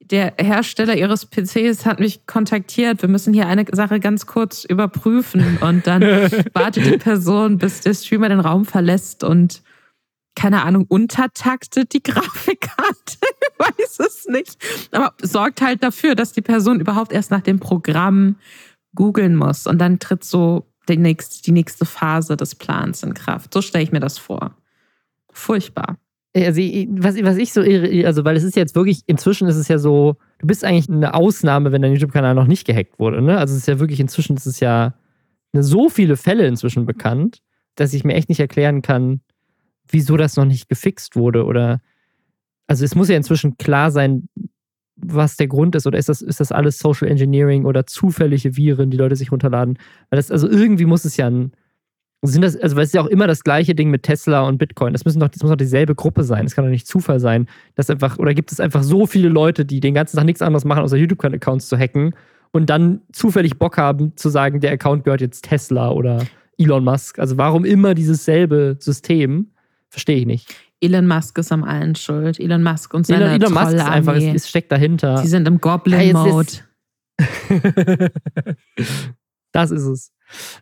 [0.00, 3.02] der Hersteller ihres PCs hat mich kontaktiert.
[3.02, 5.58] Wir müssen hier eine Sache ganz kurz überprüfen.
[5.60, 6.00] Und dann
[6.54, 9.62] wartet die Person, bis der Streamer den Raum verlässt und
[10.34, 13.18] keine Ahnung, untertaktet die Grafikkarte.
[13.20, 14.56] ich weiß es nicht.
[14.90, 18.36] Aber sorgt halt dafür, dass die Person überhaupt erst nach dem Programm
[18.94, 23.54] googeln muss und dann tritt so die nächste, die nächste Phase des Plans in Kraft.
[23.54, 24.56] So stelle ich mir das vor.
[25.32, 25.96] Furchtbar.
[26.34, 29.78] Also, was, was ich so, also, weil es ist jetzt wirklich, inzwischen ist es ja
[29.78, 33.38] so, du bist eigentlich eine Ausnahme, wenn dein YouTube-Kanal noch nicht gehackt wurde, ne?
[33.38, 34.94] Also, es ist ja wirklich, inzwischen ist es ja
[35.52, 37.40] so viele Fälle inzwischen bekannt,
[37.74, 39.22] dass ich mir echt nicht erklären kann,
[39.88, 41.80] wieso das noch nicht gefixt wurde oder,
[42.68, 44.28] also, es muss ja inzwischen klar sein,
[45.04, 48.90] was der Grund ist oder ist das, ist das alles Social Engineering oder zufällige Viren,
[48.90, 49.78] die Leute sich runterladen?
[50.10, 51.52] Weil das, also irgendwie muss es ja ein,
[52.22, 54.58] sind das, also weil es ist ja auch immer das gleiche Ding mit Tesla und
[54.58, 54.92] Bitcoin.
[54.92, 56.44] Das, müssen doch, das muss doch dieselbe Gruppe sein.
[56.44, 59.64] Es kann doch nicht Zufall sein, dass einfach, oder gibt es einfach so viele Leute,
[59.64, 62.14] die den ganzen Tag nichts anderes machen, außer YouTube-Accounts zu hacken
[62.52, 66.26] und dann zufällig Bock haben zu sagen, der Account gehört jetzt Tesla oder
[66.58, 67.18] Elon Musk.
[67.18, 69.48] Also warum immer dieses selbe System?
[69.88, 70.54] Verstehe ich nicht.
[70.80, 72.40] Elon Musk ist am allen schuld.
[72.40, 75.18] Elon Musk und seine Elon, Elon Musk ist einfach, es, es, steckt dahinter.
[75.18, 76.52] Sie sind im Goblin-Mode.
[79.52, 80.12] das ist es.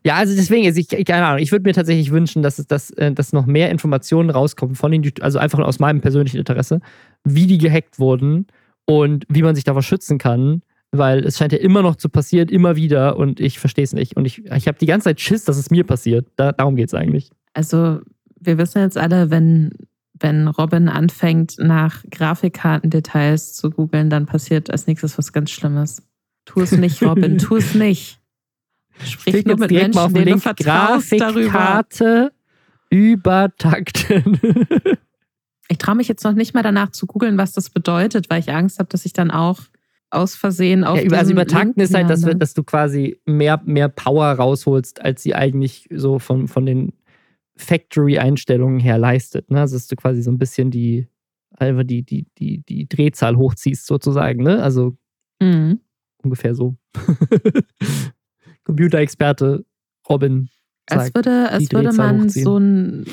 [0.04, 2.90] Ja, also deswegen, also ich, keine Ahnung, ich würde mir tatsächlich wünschen, dass, es, dass,
[2.90, 6.80] äh, dass noch mehr Informationen rauskommen von den, also einfach aus meinem persönlichen Interesse,
[7.24, 8.46] wie die gehackt wurden
[8.86, 12.48] und wie man sich davor schützen kann, weil es scheint ja immer noch zu passieren,
[12.48, 14.16] immer wieder und ich verstehe es nicht.
[14.16, 16.26] Und ich, ich habe die ganze Zeit Schiss, dass es mir passiert.
[16.36, 17.30] Da, darum geht es eigentlich.
[17.52, 18.00] Also,
[18.40, 19.70] wir wissen jetzt alle, wenn
[20.20, 26.02] wenn Robin anfängt, nach Grafikkartendetails zu googeln, dann passiert als nächstes was ganz Schlimmes.
[26.44, 28.20] Tu es nicht, Robin, tu es nicht.
[29.04, 32.32] Sprich nur mit Menschen, auf denen Link, du vertraust Grafikkarte
[32.90, 34.40] übertakten.
[35.68, 38.52] ich traue mich jetzt noch nicht mal danach zu googeln, was das bedeutet, weil ich
[38.52, 39.60] Angst habe, dass ich dann auch
[40.10, 44.26] aus Versehen auf ja, Also übertakten ist halt, dass, dass, du quasi mehr, mehr Power
[44.26, 46.92] rausholst, als sie eigentlich so von, von den
[47.58, 49.50] Factory-Einstellungen her leistet.
[49.50, 49.60] Ne?
[49.60, 51.08] Also dass du quasi so ein bisschen die,
[51.56, 54.42] einfach die, die, die, die Drehzahl hochziehst, sozusagen.
[54.42, 54.62] Ne?
[54.62, 54.96] Also
[55.40, 55.80] mhm.
[56.22, 56.76] ungefähr so.
[58.64, 59.64] Computerexperte
[60.08, 60.48] Robin.
[60.88, 62.44] Sagt, als würde, als würde man hochziehen.
[62.44, 63.06] so ein,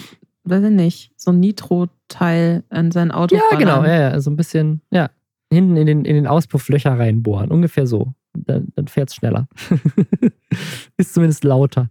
[0.43, 3.59] weiß ich nicht, so ein Nitro-Teil in sein Auto Ja, ballern.
[3.59, 5.09] genau, ja, ja, so ein bisschen, ja.
[5.51, 8.13] Hinten in den, in den Auspufflöcher reinbohren, ungefähr so
[8.45, 9.47] dann, dann fährt es schneller.
[10.97, 11.89] ist zumindest lauter.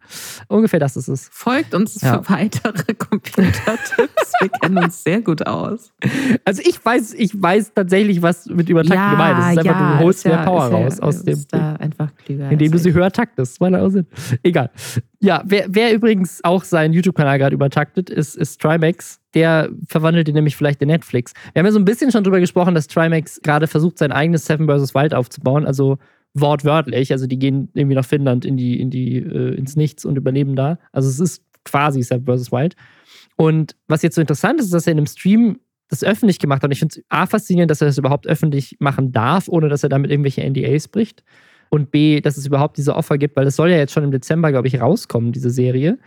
[0.49, 1.29] Ungefähr das ist es.
[1.33, 2.23] Folgt uns ja.
[2.23, 4.33] für weitere Computertipps.
[4.41, 5.93] Wir kennen uns sehr gut aus.
[6.45, 9.45] Also ich weiß, ich weiß tatsächlich, was mit Übertakten ja, gemeint ist.
[9.45, 11.45] Es ist einfach, ja, du holst mehr ja, Power raus aus dem.
[11.51, 13.61] Da einfach klüger, indem du sie höher taktest.
[14.43, 14.71] Egal.
[15.21, 19.21] Ja, wer, wer übrigens auch seinen YouTube-Kanal gerade übertaktet, ist, ist Trimax.
[19.35, 21.33] Der verwandelt ihn nämlich vielleicht in Netflix.
[21.53, 24.45] Wir haben ja so ein bisschen schon drüber gesprochen, dass Trimax gerade versucht, sein eigenes
[24.45, 24.95] Seven vs.
[24.95, 25.67] Wild aufzubauen.
[25.67, 25.99] Also
[26.35, 27.13] wortwörtlich.
[27.13, 30.57] Also die gehen irgendwie nach Finnland in die, in die, äh, ins Nichts und überleben
[30.57, 30.79] da.
[30.93, 32.53] Also es ist quasi Seven vs.
[32.53, 32.75] Wild.
[33.37, 35.59] Und was jetzt so interessant ist, ist, dass er in einem Stream
[35.89, 36.69] das öffentlich gemacht hat.
[36.69, 39.83] Und ich finde es A faszinierend, dass er das überhaupt öffentlich machen darf, ohne dass
[39.83, 41.25] er damit irgendwelche NDAs bricht.
[41.71, 44.11] Und B, dass es überhaupt diese Offer gibt, weil es soll ja jetzt schon im
[44.11, 45.99] Dezember, glaube ich, rauskommen, diese Serie.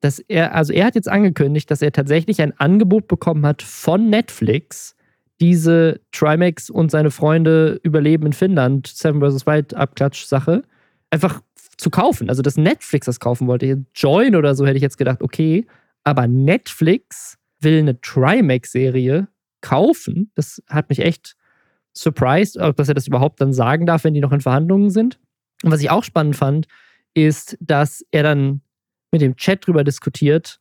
[0.00, 4.08] Dass er, also er hat jetzt angekündigt, dass er tatsächlich ein Angebot bekommen hat von
[4.08, 4.96] Netflix,
[5.40, 9.46] diese Trimax und seine Freunde überleben in Finnland, Seven vs.
[9.46, 10.62] Wild Abklatsch-Sache,
[11.10, 11.40] einfach
[11.76, 12.28] zu kaufen.
[12.28, 13.84] Also, dass Netflix das kaufen wollte.
[13.94, 15.66] Join oder so hätte ich jetzt gedacht, okay.
[16.04, 19.28] Aber Netflix will eine Trimax-Serie
[19.60, 20.30] kaufen.
[20.34, 21.36] Das hat mich echt
[21.94, 25.18] surprised, dass er das überhaupt dann sagen darf, wenn die noch in Verhandlungen sind.
[25.62, 26.68] Und was ich auch spannend fand,
[27.14, 28.62] ist, dass er dann
[29.10, 30.60] mit dem Chat drüber diskutiert,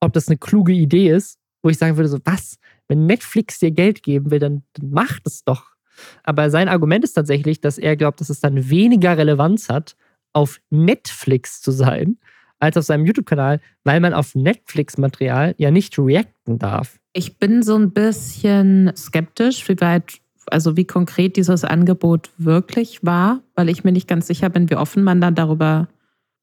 [0.00, 2.58] ob das eine kluge Idee ist, wo ich sagen würde, so was,
[2.88, 5.72] wenn Netflix dir Geld geben will, dann, dann mach es doch.
[6.24, 9.96] Aber sein Argument ist tatsächlich, dass er glaubt, dass es dann weniger Relevanz hat,
[10.32, 12.18] auf Netflix zu sein,
[12.58, 16.98] als auf seinem YouTube-Kanal, weil man auf Netflix-Material ja nicht reacten darf.
[17.12, 23.42] Ich bin so ein bisschen skeptisch, wie weit, also wie konkret dieses Angebot wirklich war,
[23.54, 25.88] weil ich mir nicht ganz sicher bin, wie offen man dann darüber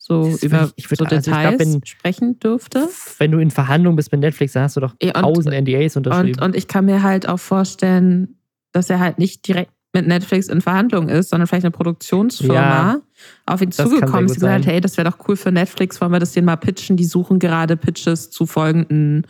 [0.10, 2.90] so das über ich, ich so Details also glaub, wenn, sprechen dürfte.
[3.20, 6.40] Wenn du in Verhandlungen bist mit Netflix, dann hast du doch tausend NDAs unterschrieben.
[6.40, 8.40] Und, und ich kann mir halt auch vorstellen,
[8.72, 13.02] dass er halt nicht direkt mit Netflix in Verhandlungen ist, sondern vielleicht eine Produktionsfirma ja,
[13.48, 16.20] auf ihn zugekommen ist und gesagt, hey, das wäre doch cool für Netflix, wollen wir
[16.20, 16.96] das denen mal pitchen?
[16.96, 19.26] Die suchen gerade Pitches zu folgenden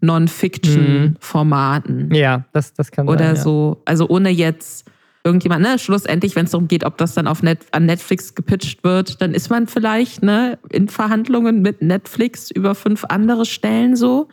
[0.00, 2.14] Non-Fiction-Formaten.
[2.14, 3.32] Ja, das, das kann Oder sein.
[3.32, 4.86] Oder so, also ohne jetzt
[5.24, 8.84] irgendjemand, ne, schlussendlich, wenn es darum geht, ob das dann auf Net, an Netflix gepitcht
[8.84, 14.28] wird, dann ist man vielleicht ne, in Verhandlungen mit Netflix über fünf andere Stellen so.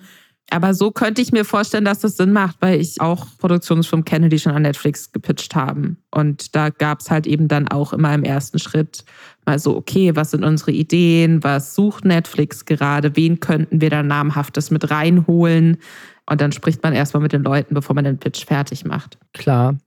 [0.51, 4.29] Aber so könnte ich mir vorstellen, dass das Sinn macht, weil ich auch Produktionsfirmen kenne,
[4.29, 5.97] die schon an Netflix gepitcht haben.
[6.11, 9.05] Und da gab es halt eben dann auch immer im ersten Schritt
[9.45, 11.43] mal so, okay, was sind unsere Ideen?
[11.43, 13.15] Was sucht Netflix gerade?
[13.15, 15.77] Wen könnten wir da namhaftes mit reinholen?
[16.27, 19.17] Und dann spricht man erstmal mit den Leuten, bevor man den Pitch fertig macht.
[19.33, 19.77] Klar.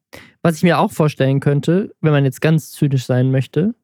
[0.49, 3.75] Was ich mir auch vorstellen könnte, wenn man jetzt ganz zynisch sein möchte,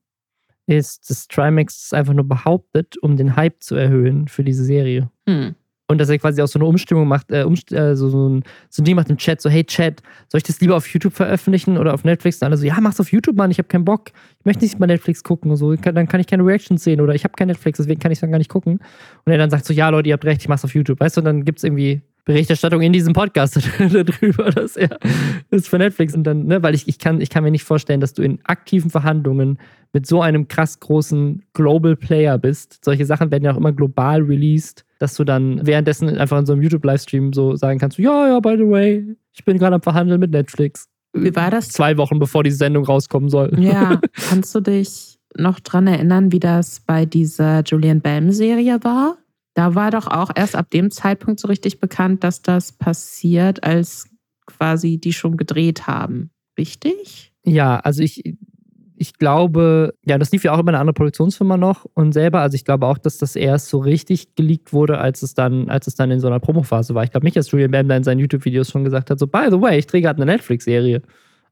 [0.65, 5.11] ist, dass Trimax es einfach nur behauptet, um den Hype zu erhöhen für diese Serie.
[5.29, 5.57] Hm.
[5.89, 8.45] Und dass er quasi auch so eine Umstimmung macht, äh, umst äh, so, so, ein,
[8.71, 11.13] so ein Ding macht im Chat, so, hey Chat, soll ich das lieber auf YouTube
[11.13, 12.41] veröffentlichen oder auf Netflix?
[12.41, 14.13] Und alle so, ja, mach's auf YouTube, Mann, ich habe keinen Bock.
[14.39, 17.15] Ich möchte nicht mal Netflix gucken und so, dann kann ich keine Reactions sehen oder
[17.15, 18.81] ich habe kein Netflix, deswegen kann ich dann gar nicht gucken.
[19.27, 21.19] Und er dann sagt so, ja, Leute, ihr habt recht, ich mach's auf YouTube, weißt
[21.19, 24.99] du, und dann gibt's irgendwie Berichterstattung in diesem Podcast darüber, dass er
[25.51, 28.01] ist für Netflix und dann, ne, weil ich, ich, kann, ich kann mir nicht vorstellen,
[28.01, 29.59] dass du in aktiven Verhandlungen
[29.93, 32.85] mit so einem krass großen Global Player bist.
[32.85, 36.55] Solche Sachen werden ja auch immer global released, dass du dann währenddessen einfach in so
[36.55, 40.21] einem YouTube-Livestream so sagen kannst, ja, ja, by the way, ich bin gerade am Verhandeln
[40.21, 40.89] mit Netflix.
[41.13, 41.69] Wie war das?
[41.69, 43.53] Zwei Wochen bevor die Sendung rauskommen soll.
[43.61, 49.19] Ja, kannst du dich noch dran erinnern, wie das bei dieser Julian Bam-Serie war?
[49.55, 54.09] Da war doch auch erst ab dem Zeitpunkt so richtig bekannt, dass das passiert, als
[54.47, 56.31] quasi die schon gedreht haben.
[56.59, 57.33] Richtig?
[57.45, 58.37] Ja, also ich,
[58.97, 62.55] ich glaube, ja, das lief ja auch immer eine andere Produktionsfirma noch und selber, also
[62.55, 65.95] ich glaube auch, dass das erst so richtig geleakt wurde, als es dann, als es
[65.95, 67.05] dann in so einer Promophase war.
[67.05, 69.49] Ich glaube nicht, dass Julian Bam da in seinen YouTube-Videos schon gesagt hat, so, by
[69.51, 71.03] the way, ich drehe gerade eine Netflix-Serie.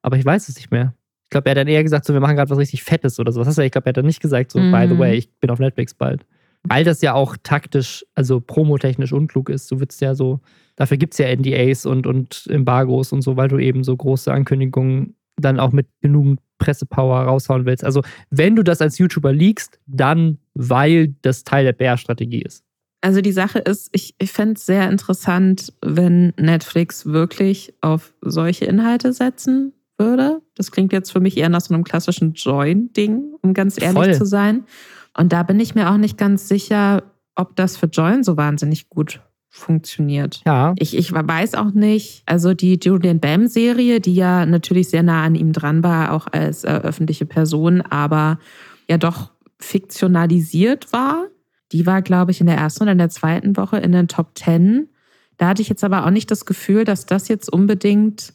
[0.03, 0.94] Aber ich weiß es nicht mehr.
[1.24, 3.32] Ich glaube, er hat dann eher gesagt, so, wir machen gerade was richtig Fettes oder
[3.32, 3.40] so.
[3.40, 3.64] Was hast du?
[3.64, 4.72] Ich glaube, er hat dann nicht gesagt, so, mhm.
[4.72, 4.98] by the mhm.
[4.98, 6.26] way, ich bin auf Netflix bald.
[6.64, 9.70] Weil das ja auch taktisch, also promotechnisch unklug ist.
[9.70, 10.40] Du willst ja so,
[10.76, 14.32] dafür gibt es ja NDAs und, und Embargos und so, weil du eben so große
[14.32, 17.84] Ankündigungen dann auch mit genug Pressepower raushauen willst.
[17.84, 22.64] Also, wenn du das als YouTuber liegst, dann weil das Teil der Bär-Strategie ist.
[23.00, 28.64] Also die Sache ist, ich, ich fände es sehr interessant, wenn Netflix wirklich auf solche
[28.64, 30.40] Inhalte setzen würde.
[30.54, 34.14] Das klingt jetzt für mich eher nach so einem klassischen Join-Ding, um ganz ehrlich Voll.
[34.14, 34.64] zu sein.
[35.16, 37.02] Und da bin ich mir auch nicht ganz sicher,
[37.34, 40.40] ob das für Join so wahnsinnig gut funktioniert.
[40.46, 40.74] Ja.
[40.78, 45.34] Ich, ich weiß auch nicht, also die Julian Bam-Serie, die ja natürlich sehr nah an
[45.34, 48.38] ihm dran war, auch als äh, öffentliche Person, aber
[48.88, 51.26] ja doch fiktionalisiert war.
[51.70, 54.34] Die war, glaube ich, in der ersten oder in der zweiten Woche in den Top
[54.34, 54.88] Ten.
[55.36, 58.32] Da hatte ich jetzt aber auch nicht das Gefühl, dass das jetzt unbedingt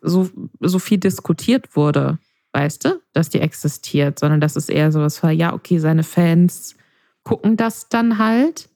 [0.00, 0.28] so,
[0.60, 2.18] so viel diskutiert wurde
[2.52, 6.76] weißt du, dass die existiert, sondern dass es eher sowas war, ja, okay, seine Fans
[7.22, 8.68] gucken das dann halt.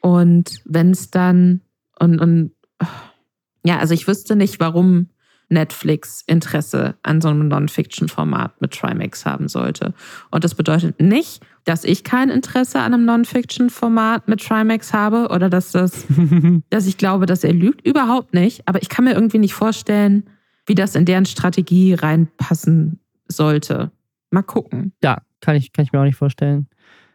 [0.00, 1.60] Und wenn es dann,
[1.98, 2.52] und, und
[3.64, 5.08] ja, also ich wüsste nicht, warum
[5.48, 9.94] Netflix Interesse an so einem Non-Fiction-Format mit Trimax haben sollte.
[10.30, 15.48] Und das bedeutet nicht, dass ich kein Interesse an einem Non-Fiction-Format mit Trimax habe oder
[15.50, 16.06] dass das,
[16.70, 17.86] dass ich glaube, dass er lügt.
[17.86, 18.66] Überhaupt nicht.
[18.66, 20.24] Aber ich kann mir irgendwie nicht vorstellen,
[20.66, 23.90] wie das in deren Strategie reinpassen sollte.
[24.30, 24.92] Mal gucken.
[25.02, 26.68] Ja, kann ich, kann ich mir auch nicht vorstellen.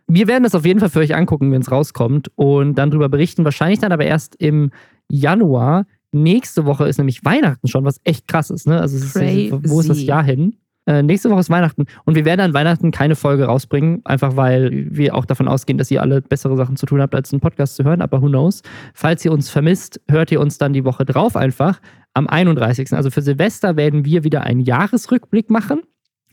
[0.08, 3.10] Wir werden das auf jeden Fall für euch angucken, wenn es rauskommt und dann darüber
[3.10, 3.44] berichten.
[3.44, 4.72] Wahrscheinlich dann aber erst im
[5.10, 5.86] Januar.
[6.14, 8.68] Nächste Woche ist nämlich Weihnachten schon, was echt krass ist.
[8.68, 8.80] Ne?
[8.80, 10.56] Also, ist, wo ist das Jahr hin?
[10.86, 14.88] Äh, nächste Woche ist Weihnachten und wir werden an Weihnachten keine Folge rausbringen, einfach weil
[14.90, 17.76] wir auch davon ausgehen, dass ihr alle bessere Sachen zu tun habt, als einen Podcast
[17.76, 18.02] zu hören.
[18.02, 18.62] Aber who knows?
[18.94, 21.82] Falls ihr uns vermisst, hört ihr uns dann die Woche drauf einfach
[22.14, 22.94] am 31.
[22.94, 25.82] Also für Silvester werden wir wieder einen Jahresrückblick machen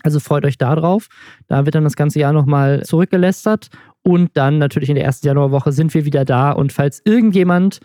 [0.04, 1.08] Also freut euch darauf.
[1.48, 3.70] Da wird dann das ganze Jahr nochmal zurückgelästert.
[4.02, 6.52] Und dann natürlich in der ersten Januarwoche sind wir wieder da.
[6.52, 7.80] Und falls irgendjemand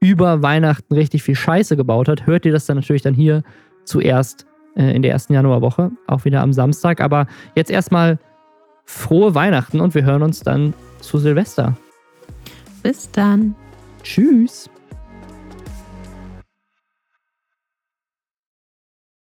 [0.00, 3.42] über Weihnachten richtig viel Scheiße gebaut hat, hört ihr das dann natürlich dann hier
[3.84, 4.46] zuerst
[4.76, 7.00] äh, in der ersten Januarwoche, auch wieder am Samstag.
[7.00, 8.18] Aber jetzt erstmal
[8.84, 11.76] frohe Weihnachten und wir hören uns dann zu Silvester.
[12.82, 13.56] Bis dann.
[14.04, 14.70] Tschüss.